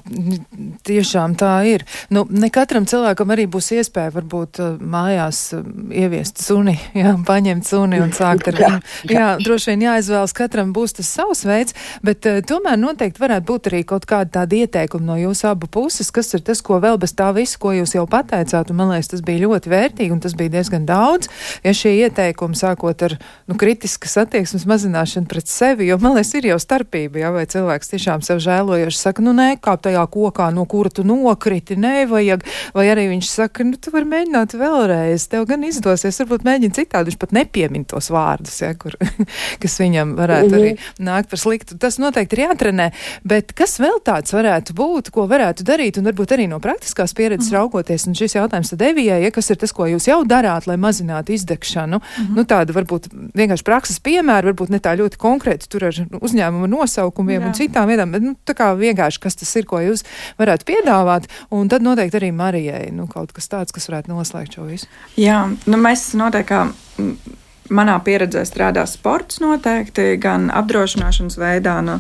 [0.85, 1.85] tiešām tā ir.
[2.13, 7.69] Nu, ne katram cilvēkam arī būs iespēja varbūt uh, mājās uh, ieviest suni, jā, paņemt
[7.69, 8.81] suni un sākt ar viņu.
[9.13, 13.71] Jā, droši vien jāizvēlas katram būs tas savs veids, bet uh, tomēr noteikti varētu būt
[13.73, 17.15] arī kaut kāda tāda ieteikuma no jūsu abu puses, kas ir tas, ko vēl bez
[17.17, 20.37] tā visu, ko jūs jau pateicāt, un man liekas, tas bija ļoti vērtīgi un tas
[20.39, 21.31] bija diezgan daudz.
[21.65, 23.17] Ja šie ieteikumi sākot ar,
[23.49, 27.95] nu, kritiskas attieksmes mazināšanu pret sevi, jo man liekas, ir jau starpība, jā, vai cilvēks
[27.95, 32.43] tiešām sev žēlojoši viņš saka, nu nekāp tajā kokā, no kura tu nokriti, nevajag,
[32.75, 37.11] vai arī viņš saka, nu tu vari mēģināt vēlreiz, tev gan izdosies, varbūt mēģini citādi,
[37.11, 38.97] viņš pat nepiemin tos vārdus, ja, kur,
[39.63, 40.59] kas viņam varētu mm -hmm.
[40.59, 41.05] arī mhm.
[41.07, 41.79] nākt par sliktu.
[41.79, 42.91] Tas noteikti ir jātrenē,
[43.25, 47.51] bet kas vēl tāds varētu būt, ko varētu darīt, un varbūt arī no praktiskās pieredzes
[47.51, 47.59] mm -hmm.
[47.59, 50.77] raugoties, un šis jautājums tad Evijai, ja kas ir tas, ko jūs jau darāt, lai
[50.77, 52.37] mazinātu izdegšanu, mm -hmm.
[52.37, 57.43] nu tāda varbūt vienkārši prakses piemēra, varbūt ne tā ļoti konkrēti tur ar uzņēmuma nosaukumiem
[57.43, 57.47] Jā.
[57.47, 58.88] un citām vietām, bet nu, tā kā vienkārši,
[59.23, 60.05] kas tas ir, ko jūs
[60.41, 61.29] varētu piedāvāt.
[61.55, 64.89] Un tad noteikti arī Marijai nu, kaut kas tāds, kas varētu noslēgt šo visu.
[65.21, 66.65] Jā, nu, mēs noteikti
[67.75, 71.99] manā pieredzē strādā sports noteikti, gan apdrošināšanas veidā no,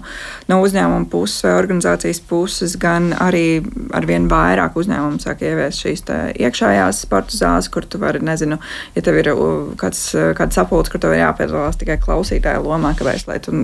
[0.49, 3.61] no uzņēmuma puses vai organizācijas puses, gan arī
[3.97, 6.05] ar vien vairāk uzņēmumu sāk ieviest šīs
[6.39, 8.59] iekšējās sporta zāles, kur tu vari, nezinu,
[8.97, 9.33] ja tev ir
[9.81, 10.03] kāds,
[10.39, 13.55] kāds sapulcs, kur tev ir jāpiedalās tikai klausītāja lomā, kāpēc, lai tu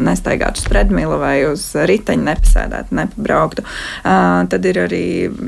[0.00, 3.66] nestaigātu uz predmila vai uz riteņa nepasēdētu, nepabrauktu.
[4.02, 5.04] Uh, tad ir arī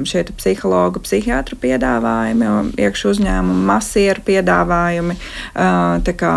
[0.07, 5.19] šie psihologu, psihiatru piedāvājumi, iekšu uzņēmumu, masieru piedāvājumi.
[5.55, 6.35] Uh, kā,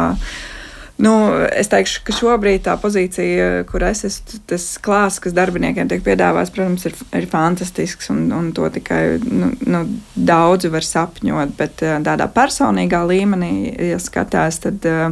[0.98, 1.12] Nu,
[1.54, 6.50] es teikšu, ka šobrīd tā pozīcija, kur es esmu, tas klāsts, kas darbiniekiem tiek piedāvāts,
[6.56, 9.84] protams, ir, ir fantastisks un, un to tikai nu, nu,
[10.18, 11.54] daudzi var sapņot.
[11.60, 13.52] Bet eh, tādā personīgā līmenī,
[13.92, 15.12] ja skatās, tad uh,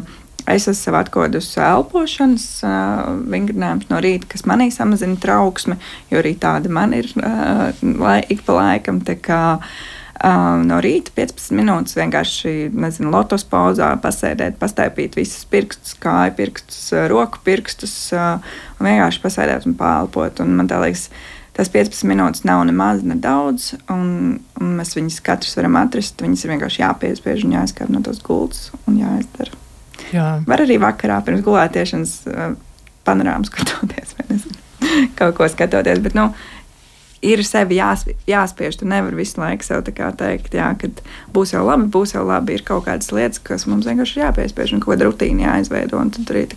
[0.50, 5.78] es esmu sev atkodusi elpošanas uh, vingrinājumus no rīta, kas manī samazina trauksmi,
[6.10, 7.70] jo arī tāda man ir uh,
[8.02, 9.04] lai, ik pa laikam.
[9.06, 9.78] Uh,
[10.24, 17.42] no rīta 15 minūtes vienkārši, nezinu, lotos pauzā, pasēdēt, pastaipīt visus pirkstus, kāju pirkstus, roku
[17.44, 20.40] pirkstus, un vienkārši pasēdēt un pālpot.
[20.44, 21.10] Un man liekas,
[21.58, 26.24] tas 15 minūtes nav ne maz, ne daudz, un, un mēs viņus katrs varam atrast.
[26.24, 29.64] Viņas ir vienkārši jāpiespiež un jāizskata no tos gultas un jāizdara.
[30.14, 30.30] Jā.
[30.48, 32.18] Var arī vakarā pirms gulētiešanas
[33.08, 34.60] panorāmas skatoties, vai nezinu,
[35.20, 36.02] kaut ko skatoties.
[36.04, 36.30] Bet, nu,
[37.22, 38.80] ir sevi jās, jāspiež.
[38.80, 40.90] Tu nevari visu laiku sev teikt, jā, ka
[41.36, 42.58] būs jau labi, būs jau labi.
[42.58, 46.04] Ir kaut kādas lietas, kas mums vienkārši ir jāpiespiež un kaut kāda rutīna jāizveido.
[46.18, 46.48] Tad arī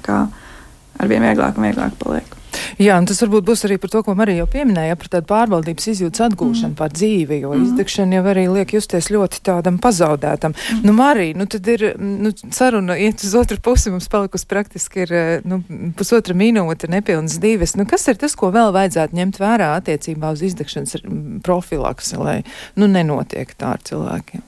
[0.99, 2.39] ar vien vieglāk un vieglāk paliek.
[2.77, 5.89] Jā, un tas varbūt būs arī par to, ko Marija jau pieminēja, par tādu pārvaldības
[5.95, 6.77] izjūtas atgūšanu mm.
[6.79, 7.67] pār dzīvi, jo mm.
[7.69, 10.55] izdegšana jau arī liek justies ļoti tādam pazaudētam.
[10.55, 10.83] Mm.
[10.87, 15.15] Nu, Marija, nu tad ir, nu, saruna iet uz otru pusi, mums palikusi praktiski ir,
[15.49, 15.63] nu,
[15.99, 17.77] pusotra minūte, nepilnas divas.
[17.79, 21.01] Nu, kas ir tas, ko vēl vajadzētu ņemt vērā attiecībā uz izdegšanas
[21.47, 22.39] profilaksi, lai,
[22.79, 24.45] nu, nenotiek tā ar cilvēkiem?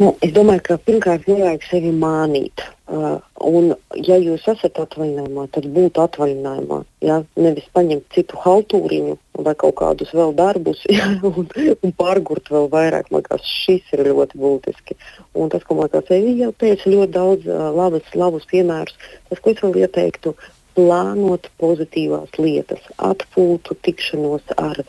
[0.00, 2.62] Nu, es domāju, ka pirmkārt nevajag sevi mānīt.
[2.90, 6.78] Uh, un, ja jūs esat atvaļinājumā, tad būt atvaļinājumā.
[7.04, 7.18] Ja?
[7.36, 11.10] Nevis paņemt citu haltūriņu vai kaut kādus vēl darbus ja?
[11.28, 13.12] un, un pārgurt vēl vairāk.
[13.12, 14.96] Man liekas, šis ir ļoti būtiski.
[15.36, 18.96] Un tas, ko man liekas, Evija teica, ļoti daudz uh, labas, labus piemērus.
[19.28, 20.32] Tas, ko es vēl ieteiktu,
[20.80, 24.80] plānot pozitīvās lietas, atpūtu, tikšanos ar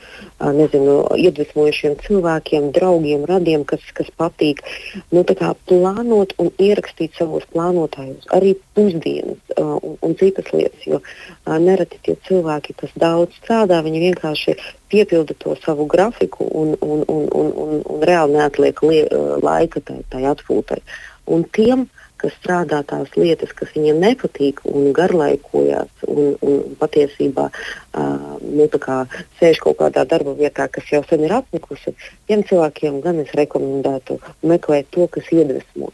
[0.56, 4.64] nezinu, iedvesmojušiem cilvēkiem, draugiem, radiem, kas, kas patīk.
[5.12, 5.26] Nu,
[5.68, 12.00] plānot un ierakstīt savos plānotājos arī pusdienas uh, un, un citas lietas, jo uh, nereti
[12.08, 14.58] tie cilvēki, kas daudz strādā, viņi vienkārši
[14.92, 19.84] piepilda to savu grafiku un, un, un, un, un, un reāli neatliek lie, uh, laika
[19.88, 20.80] tai, tai atpūtai.
[21.32, 27.48] Un tiem, uh, kas strādā tās lietas, kas viņiem nepatīk un garlaikojās un, un patiesībā
[27.50, 28.68] uh, nu,
[29.40, 31.96] sēž kaut kādā darba vietā, kas jau sen ir apnikusi,
[32.30, 35.92] tiem cilvēkiem gan es rekomendētu meklēt to, kas iedvesmo.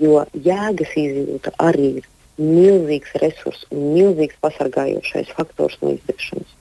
[0.00, 2.08] Jo jēgas izjūta arī ir
[2.40, 6.59] milzīgs resurs un milzīgs pasargājošais faktors no izdegšanas.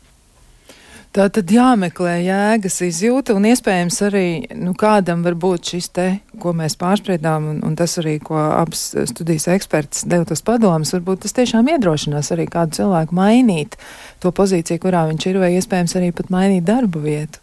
[1.10, 6.06] Tā tad jāmeklē jēgas izjūta un iespējams arī nu, kādam var būt šis te,
[6.38, 11.24] ko mēs pārspriedām, un, un tas arī, ko abas studijas eksperts deva tos padomus, varbūt
[11.24, 13.80] tas tiešām iedrošinās arī kādu cilvēku mainīt
[14.22, 17.42] to pozīciju, kurā viņš ir, vai iespējams arī pat mainīt darbu vietu.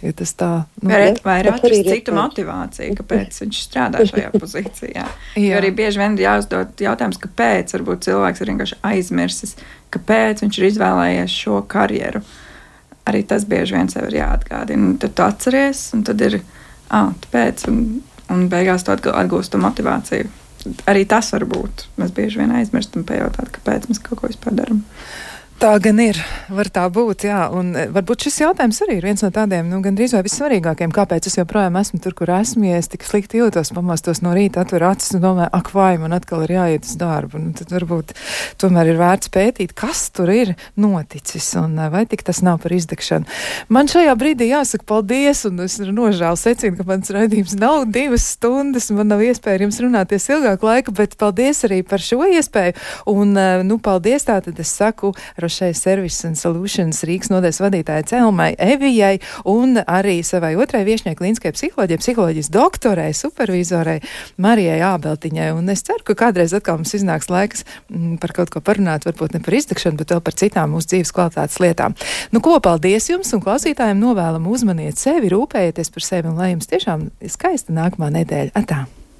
[0.00, 5.06] Ja tas tā nu, vai, vai ir atrast citu motivāciju, kāpēc viņš strādā šajā pozīcijā.
[5.44, 9.58] jo arī bieži vien jāuzdod jautājums, kāpēc varbūt cilvēks ir vienkārši aizmirsis,
[9.92, 12.24] kāpēc viņš ir izvēlējies šo karjeru.
[12.24, 12.44] Uh,
[13.08, 14.94] arī tas bieži vien sev ir jāatgādina.
[15.02, 16.40] Tad tu atceries, un tad ir,
[16.94, 17.80] ah, tāpēc, un,
[18.34, 20.30] un beigās tu atgūsti to motivāciju.
[20.90, 21.86] Arī tas var būt.
[22.00, 24.82] Mēs bieži vien aizmirstam pajautāt, kāpēc mēs kaut ko vispār darām.
[25.58, 26.14] Tā gan ir,
[26.54, 29.80] var tā būt, jā, un e, varbūt šis jautājums arī ir viens no tādiem, nu,
[29.82, 33.72] gandrīz vai vissvarīgākiem, kāpēc es joprojām esmu tur, kur esmu, ja es tik slikti jūtos,
[33.74, 37.40] pamostos no rīta, atver acis un domāju, ak, vai man atkal ir jāiet uz darbu,
[37.40, 38.14] un tad varbūt
[38.62, 42.76] tomēr ir vērts pētīt, kas tur ir noticis, un e, vai tik tas nav par
[42.78, 43.26] izdegšanu.
[43.74, 48.92] Man šajā brīdī jāsaka paldies, un es nožēlu secinu, ka mans raidījums nav divas stundas,
[48.94, 52.78] man nav iespēja jums runāties ilgāku laiku, bet paldies arī par šo iespēju,
[53.10, 55.16] un, e, nu, paldies tātad es saku,
[55.48, 59.14] Rošai Services and Solutions Rīgas nodeļas vadītājai Celmai Evijai
[59.48, 63.96] un arī savai otrai viešņai klīniskai psiholoģijai, psiholoģijas doktorai, supervizorai
[64.44, 65.48] Marijai Ābeltiņai.
[65.56, 69.38] Un es ceru, ka kādreiz atkal mums iznāks laiks m, par kaut ko parunāt, varbūt
[69.38, 71.96] ne par izdegšanu, bet vēl par citām mūsu dzīves kvalitātes lietām.
[72.34, 76.68] Nu, ko paldies jums un klausītājiem novēlam uzmaniet sevi, rūpējieties par sevi un lai jums
[76.68, 78.56] tiešām skaista nākamā nedēļa.
[78.60, 78.84] Atā!